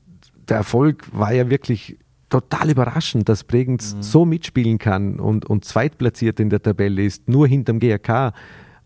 der 0.48 0.58
Erfolg 0.58 1.08
war 1.12 1.34
ja 1.34 1.50
wirklich 1.50 1.98
total 2.30 2.70
überraschend, 2.70 3.28
dass 3.28 3.44
Bregenz 3.44 3.96
mhm. 3.96 4.04
so 4.04 4.26
mitspielen 4.26 4.78
kann 4.78 5.20
und, 5.20 5.46
und 5.46 5.66
zweitplatziert 5.66 6.40
in 6.40 6.50
der 6.50 6.62
Tabelle 6.62 7.04
ist, 7.04 7.28
nur 7.28 7.48
hinterm 7.48 7.80
GRK 7.80 8.34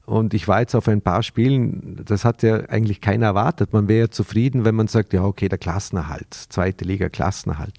Und 0.05 0.33
ich 0.33 0.47
war 0.47 0.59
jetzt 0.59 0.75
auf 0.75 0.87
ein 0.89 1.01
paar 1.01 1.23
Spielen, 1.23 2.01
das 2.05 2.25
hat 2.25 2.43
ja 2.43 2.57
eigentlich 2.67 2.99
keiner 2.99 3.27
erwartet. 3.27 3.71
Man 3.71 3.87
wäre 3.87 4.07
ja 4.07 4.11
zufrieden, 4.11 4.65
wenn 4.65 4.75
man 4.75 4.87
sagt, 4.87 5.13
ja, 5.13 5.23
okay, 5.23 5.47
der 5.47 5.57
Klassenerhalt, 5.57 6.33
zweite 6.33 6.83
Liga 6.83 7.07
Klassenerhalt. 7.07 7.73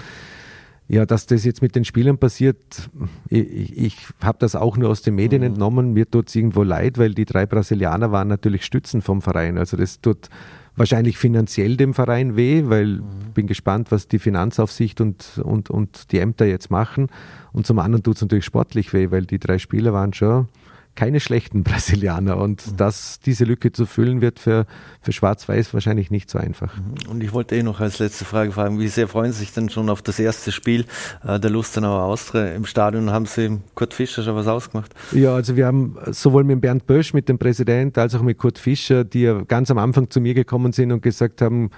Ja, 0.86 1.06
dass 1.06 1.26
das 1.26 1.44
jetzt 1.44 1.62
mit 1.62 1.76
den 1.76 1.84
Spielern 1.84 2.18
passiert, 2.18 2.90
ich, 3.28 3.76
ich 3.76 3.96
habe 4.22 4.38
das 4.38 4.54
auch 4.54 4.76
nur 4.76 4.90
aus 4.90 5.00
den 5.02 5.14
Medien 5.14 5.40
mhm. 5.40 5.48
entnommen. 5.48 5.92
Mir 5.92 6.10
tut 6.10 6.28
es 6.28 6.34
irgendwo 6.34 6.62
leid, 6.62 6.98
weil 6.98 7.14
die 7.14 7.24
drei 7.24 7.46
Brasilianer 7.46 8.12
waren 8.12 8.28
natürlich 8.28 8.64
Stützen 8.64 9.00
vom 9.00 9.22
Verein. 9.22 9.56
Also 9.56 9.76
das 9.76 10.00
tut 10.00 10.28
wahrscheinlich 10.76 11.16
finanziell 11.18 11.76
dem 11.76 11.94
Verein 11.94 12.36
weh, 12.36 12.64
weil 12.66 12.86
mhm. 12.86 13.32
bin 13.34 13.46
gespannt, 13.46 13.92
was 13.92 14.08
die 14.08 14.18
Finanzaufsicht 14.18 15.00
und, 15.00 15.40
und, 15.42 15.70
und 15.70 16.12
die 16.12 16.18
Ämter 16.18 16.46
jetzt 16.46 16.70
machen. 16.70 17.08
Und 17.52 17.66
zum 17.66 17.78
anderen 17.78 18.02
tut 18.02 18.16
es 18.16 18.22
natürlich 18.22 18.44
sportlich 18.44 18.92
weh, 18.92 19.10
weil 19.10 19.24
die 19.24 19.38
drei 19.38 19.58
Spieler 19.58 19.92
waren 19.92 20.12
schon 20.12 20.48
keine 20.94 21.20
schlechten 21.20 21.62
Brasilianer. 21.62 22.36
Und 22.36 22.66
mhm. 22.66 22.76
das, 22.76 23.20
diese 23.20 23.44
Lücke 23.44 23.72
zu 23.72 23.86
füllen, 23.86 24.20
wird 24.20 24.38
für, 24.38 24.66
für 25.00 25.12
Schwarz-Weiß 25.12 25.74
wahrscheinlich 25.74 26.10
nicht 26.10 26.30
so 26.30 26.38
einfach. 26.38 26.76
Mhm. 26.76 27.10
Und 27.10 27.22
ich 27.22 27.32
wollte 27.32 27.56
eh 27.56 27.62
noch 27.62 27.80
als 27.80 27.98
letzte 27.98 28.24
Frage 28.24 28.52
fragen, 28.52 28.78
wie 28.78 28.88
sehr 28.88 29.08
freuen 29.08 29.32
Sie 29.32 29.40
sich 29.40 29.52
denn 29.52 29.68
schon 29.68 29.90
auf 29.90 30.02
das 30.02 30.18
erste 30.18 30.52
Spiel 30.52 30.86
äh, 31.26 31.38
der 31.40 31.50
Lustenauer 31.50 32.02
Austria 32.02 32.46
im 32.48 32.66
Stadion? 32.66 33.10
Haben 33.10 33.26
Sie 33.26 33.58
Kurt 33.74 33.94
Fischer 33.94 34.22
schon 34.22 34.36
was 34.36 34.46
ausgemacht? 34.46 34.94
Ja, 35.12 35.34
also 35.34 35.56
wir 35.56 35.66
haben 35.66 35.96
sowohl 36.10 36.44
mit 36.44 36.60
Bernd 36.60 36.86
Bösch, 36.86 37.14
mit 37.14 37.28
dem 37.28 37.38
Präsident, 37.38 37.98
als 37.98 38.14
auch 38.14 38.22
mit 38.22 38.38
Kurt 38.38 38.58
Fischer, 38.58 39.04
die 39.04 39.22
ja 39.22 39.40
ganz 39.42 39.70
am 39.70 39.78
Anfang 39.78 40.10
zu 40.10 40.20
mir 40.20 40.34
gekommen 40.34 40.72
sind 40.72 40.92
und 40.92 41.02
gesagt 41.02 41.42
haben, 41.42 41.70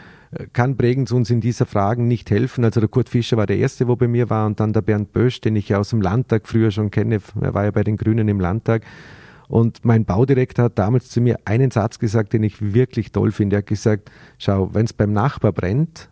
kann 0.52 0.76
Bregenz 0.76 1.12
uns 1.12 1.30
in 1.30 1.40
dieser 1.40 1.66
Frage 1.66 2.02
nicht 2.02 2.30
helfen. 2.30 2.64
Also 2.64 2.80
der 2.80 2.88
Kurt 2.88 3.08
Fischer 3.08 3.36
war 3.36 3.46
der 3.46 3.58
Erste, 3.58 3.88
wo 3.88 3.96
bei 3.96 4.08
mir 4.08 4.28
war 4.30 4.46
und 4.46 4.60
dann 4.60 4.72
der 4.72 4.82
Bernd 4.82 5.12
Bösch, 5.12 5.40
den 5.40 5.56
ich 5.56 5.68
ja 5.68 5.78
aus 5.78 5.90
dem 5.90 6.00
Landtag 6.00 6.48
früher 6.48 6.70
schon 6.70 6.90
kenne. 6.90 7.20
Er 7.40 7.54
war 7.54 7.64
ja 7.64 7.70
bei 7.70 7.84
den 7.84 7.96
Grünen 7.96 8.28
im 8.28 8.40
Landtag. 8.40 8.82
Und 9.48 9.84
mein 9.84 10.04
Baudirektor 10.04 10.66
hat 10.66 10.78
damals 10.78 11.08
zu 11.08 11.20
mir 11.20 11.38
einen 11.44 11.70
Satz 11.70 11.98
gesagt, 11.98 12.32
den 12.32 12.42
ich 12.42 12.74
wirklich 12.74 13.12
toll 13.12 13.30
finde. 13.30 13.56
Er 13.56 13.58
hat 13.58 13.66
gesagt, 13.66 14.10
schau, 14.38 14.74
wenn 14.74 14.86
es 14.86 14.92
beim 14.92 15.12
Nachbar 15.12 15.52
brennt, 15.52 16.08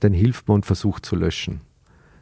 dann 0.00 0.12
hilft 0.12 0.48
man 0.48 0.56
und 0.56 0.66
versucht 0.66 1.04
zu 1.04 1.16
löschen. 1.16 1.60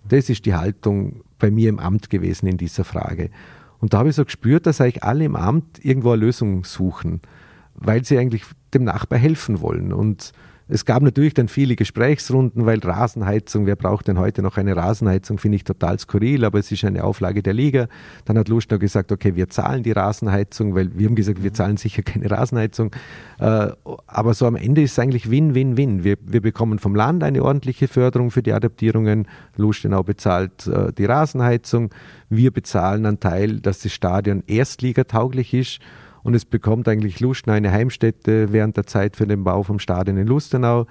Das 0.08 0.28
ist 0.28 0.46
die 0.46 0.54
Haltung 0.54 1.22
bei 1.38 1.50
mir 1.50 1.68
im 1.68 1.78
Amt 1.78 2.10
gewesen 2.10 2.46
in 2.48 2.56
dieser 2.56 2.84
Frage. 2.84 3.30
Und 3.78 3.92
da 3.92 3.98
habe 3.98 4.08
ich 4.08 4.16
so 4.16 4.24
gespürt, 4.24 4.66
dass 4.66 4.80
eigentlich 4.80 5.04
alle 5.04 5.24
im 5.24 5.36
Amt 5.36 5.84
irgendwo 5.84 6.10
eine 6.10 6.22
Lösung 6.24 6.64
suchen, 6.64 7.20
weil 7.74 8.04
sie 8.04 8.18
eigentlich 8.18 8.44
dem 8.72 8.84
Nachbar 8.84 9.18
helfen 9.18 9.60
wollen. 9.60 9.92
Und 9.92 10.32
es 10.68 10.84
gab 10.84 11.02
natürlich 11.02 11.34
dann 11.34 11.46
viele 11.46 11.76
Gesprächsrunden, 11.76 12.66
weil 12.66 12.80
Rasenheizung, 12.80 13.66
wer 13.66 13.76
braucht 13.76 14.08
denn 14.08 14.18
heute 14.18 14.42
noch 14.42 14.56
eine 14.56 14.74
Rasenheizung, 14.74 15.38
finde 15.38 15.56
ich 15.56 15.64
total 15.64 15.96
skurril, 15.98 16.44
aber 16.44 16.58
es 16.58 16.72
ist 16.72 16.84
eine 16.84 17.04
Auflage 17.04 17.40
der 17.40 17.54
Liga. 17.54 17.86
Dann 18.24 18.36
hat 18.36 18.48
Luschner 18.48 18.78
gesagt, 18.78 19.12
okay, 19.12 19.36
wir 19.36 19.48
zahlen 19.48 19.84
die 19.84 19.92
Rasenheizung, 19.92 20.74
weil 20.74 20.90
wir 20.98 21.06
haben 21.06 21.14
gesagt, 21.14 21.44
wir 21.44 21.52
zahlen 21.52 21.76
sicher 21.76 22.02
keine 22.02 22.28
Rasenheizung. 22.30 22.90
Äh, 23.38 23.68
aber 24.08 24.34
so 24.34 24.46
am 24.46 24.56
Ende 24.56 24.82
ist 24.82 24.92
es 24.92 24.98
eigentlich 24.98 25.30
Win-Win-Win. 25.30 26.02
Wir, 26.02 26.16
wir 26.20 26.40
bekommen 26.40 26.80
vom 26.80 26.96
Land 26.96 27.22
eine 27.22 27.44
ordentliche 27.44 27.86
Förderung 27.86 28.32
für 28.32 28.42
die 28.42 28.52
Adaptierungen. 28.52 29.28
Lustenau 29.56 30.02
bezahlt 30.02 30.66
äh, 30.66 30.92
die 30.92 31.04
Rasenheizung. 31.04 31.90
Wir 32.28 32.50
bezahlen 32.50 33.06
einen 33.06 33.20
Teil, 33.20 33.60
dass 33.60 33.80
das 33.80 33.92
Stadion 33.92 34.42
erstligatauglich 34.48 35.54
ist 35.54 35.80
und 36.26 36.34
es 36.34 36.44
bekommt 36.44 36.88
eigentlich 36.88 37.20
Lustenau 37.20 37.54
eine 37.54 37.70
Heimstätte 37.70 38.52
während 38.52 38.76
der 38.76 38.84
Zeit 38.84 39.14
für 39.14 39.28
den 39.28 39.44
Bau 39.44 39.62
vom 39.62 39.78
Stadion 39.78 40.16
in 40.16 40.26
Lustenau. 40.26 40.86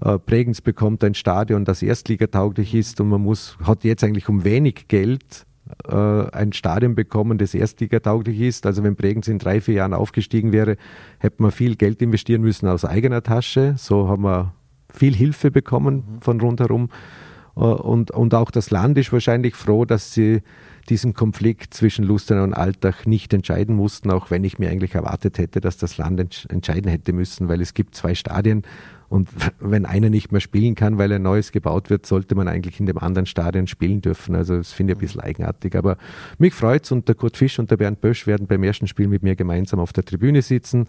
Äh, 0.00 0.18
Bregenz 0.18 0.60
bekommt 0.60 1.04
ein 1.04 1.14
Stadion, 1.14 1.64
das 1.64 1.82
erstligatauglich 1.82 2.74
ist 2.74 3.00
und 3.00 3.08
man 3.08 3.22
muss, 3.22 3.56
hat 3.62 3.84
jetzt 3.84 4.02
eigentlich 4.02 4.28
um 4.28 4.42
wenig 4.42 4.88
Geld 4.88 5.46
äh, 5.88 5.94
ein 5.94 6.52
Stadion 6.52 6.96
bekommen, 6.96 7.38
das 7.38 7.54
erstligatauglich 7.54 8.40
ist. 8.40 8.66
Also 8.66 8.82
wenn 8.82 8.96
Bregenz 8.96 9.28
in 9.28 9.38
drei, 9.38 9.60
vier 9.60 9.74
Jahren 9.74 9.94
aufgestiegen 9.94 10.50
wäre, 10.50 10.76
hätte 11.20 11.40
man 11.40 11.52
viel 11.52 11.76
Geld 11.76 12.02
investieren 12.02 12.42
müssen 12.42 12.66
aus 12.66 12.84
eigener 12.84 13.22
Tasche. 13.22 13.76
So 13.78 14.08
haben 14.08 14.24
wir 14.24 14.52
viel 14.92 15.14
Hilfe 15.14 15.52
bekommen 15.52 15.94
mhm. 15.94 16.22
von 16.22 16.40
rundherum. 16.40 16.88
Äh, 17.56 17.60
und, 17.60 18.10
und 18.10 18.34
auch 18.34 18.50
das 18.50 18.70
Land 18.70 18.98
ist 18.98 19.12
wahrscheinlich 19.12 19.54
froh, 19.54 19.84
dass 19.84 20.12
sie 20.12 20.42
diesen 20.88 21.14
Konflikt 21.14 21.74
zwischen 21.74 22.04
Lustenau 22.04 22.42
und 22.42 22.54
Altach 22.54 23.06
nicht 23.06 23.32
entscheiden 23.32 23.76
mussten, 23.76 24.10
auch 24.10 24.30
wenn 24.30 24.42
ich 24.42 24.58
mir 24.58 24.68
eigentlich 24.68 24.94
erwartet 24.94 25.38
hätte, 25.38 25.60
dass 25.60 25.76
das 25.76 25.96
Land 25.96 26.46
entscheiden 26.48 26.90
hätte 26.90 27.12
müssen, 27.12 27.48
weil 27.48 27.60
es 27.60 27.72
gibt 27.74 27.94
zwei 27.94 28.16
Stadien 28.16 28.62
und 29.08 29.28
wenn 29.60 29.86
einer 29.86 30.10
nicht 30.10 30.32
mehr 30.32 30.40
spielen 30.40 30.74
kann, 30.74 30.98
weil 30.98 31.12
ein 31.12 31.22
neues 31.22 31.52
gebaut 31.52 31.90
wird, 31.90 32.06
sollte 32.06 32.34
man 32.34 32.48
eigentlich 32.48 32.80
in 32.80 32.86
dem 32.86 32.98
anderen 32.98 33.26
Stadion 33.26 33.66
spielen 33.66 34.00
dürfen. 34.00 34.34
Also 34.34 34.56
das 34.56 34.72
finde 34.72 34.92
ich 34.92 34.98
ein 34.98 35.00
bisschen 35.00 35.20
eigenartig. 35.20 35.76
Aber 35.76 35.98
mich 36.38 36.54
freut 36.54 36.84
es 36.84 36.92
und 36.92 37.06
der 37.06 37.14
Kurt 37.14 37.36
Fisch 37.36 37.58
und 37.58 37.70
der 37.70 37.76
Bernd 37.76 38.00
Bösch 38.00 38.26
werden 38.26 38.46
beim 38.46 38.62
ersten 38.64 38.88
Spiel 38.88 39.08
mit 39.08 39.22
mir 39.22 39.36
gemeinsam 39.36 39.78
auf 39.80 39.92
der 39.92 40.04
Tribüne 40.04 40.42
sitzen. 40.42 40.88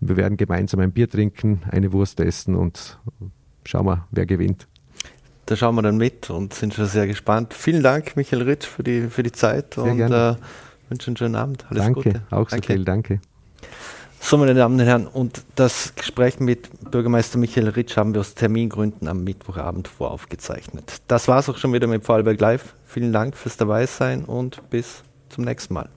Und 0.00 0.08
wir 0.08 0.16
werden 0.16 0.36
gemeinsam 0.36 0.80
ein 0.80 0.92
Bier 0.92 1.08
trinken, 1.08 1.62
eine 1.70 1.92
Wurst 1.92 2.20
essen 2.20 2.56
und 2.56 2.98
schauen 3.64 3.86
wir, 3.86 4.06
wer 4.10 4.26
gewinnt 4.26 4.66
da 5.50 5.56
schauen 5.56 5.74
wir 5.74 5.82
dann 5.82 5.96
mit 5.96 6.30
und 6.30 6.54
sind 6.54 6.74
schon 6.74 6.86
sehr 6.86 7.08
gespannt. 7.08 7.54
Vielen 7.54 7.82
Dank, 7.82 8.16
Michael 8.16 8.42
Ritsch, 8.42 8.66
für 8.66 8.84
die, 8.84 9.08
für 9.08 9.24
die 9.24 9.32
Zeit 9.32 9.74
sehr 9.74 9.84
und 9.84 10.00
äh, 10.00 10.36
wünsche 10.88 11.08
einen 11.08 11.16
schönen 11.16 11.34
Abend. 11.34 11.64
Alles 11.68 11.82
danke, 11.82 12.02
Gute. 12.02 12.22
auch 12.30 12.48
so 12.48 12.56
danke. 12.56 12.72
viel, 12.72 12.84
danke. 12.84 13.20
So, 14.20 14.36
meine 14.36 14.54
Damen 14.54 14.78
und 14.78 14.86
Herren, 14.86 15.06
und 15.08 15.42
das 15.56 15.94
Gespräch 15.96 16.38
mit 16.38 16.90
Bürgermeister 16.90 17.38
Michael 17.38 17.68
Ritsch 17.70 17.96
haben 17.96 18.14
wir 18.14 18.20
aus 18.20 18.34
Termingründen 18.34 19.08
am 19.08 19.24
Mittwochabend 19.24 19.88
voraufgezeichnet. 19.88 21.00
Das 21.08 21.26
war 21.26 21.40
es 21.40 21.48
auch 21.48 21.56
schon 21.56 21.72
wieder 21.72 21.88
mit 21.88 22.04
Vorarlberg 22.04 22.40
Live. 22.40 22.74
Vielen 22.86 23.12
Dank 23.12 23.36
fürs 23.36 23.56
Dabeisein 23.56 24.24
und 24.24 24.70
bis 24.70 25.02
zum 25.30 25.44
nächsten 25.44 25.74
Mal. 25.74 25.88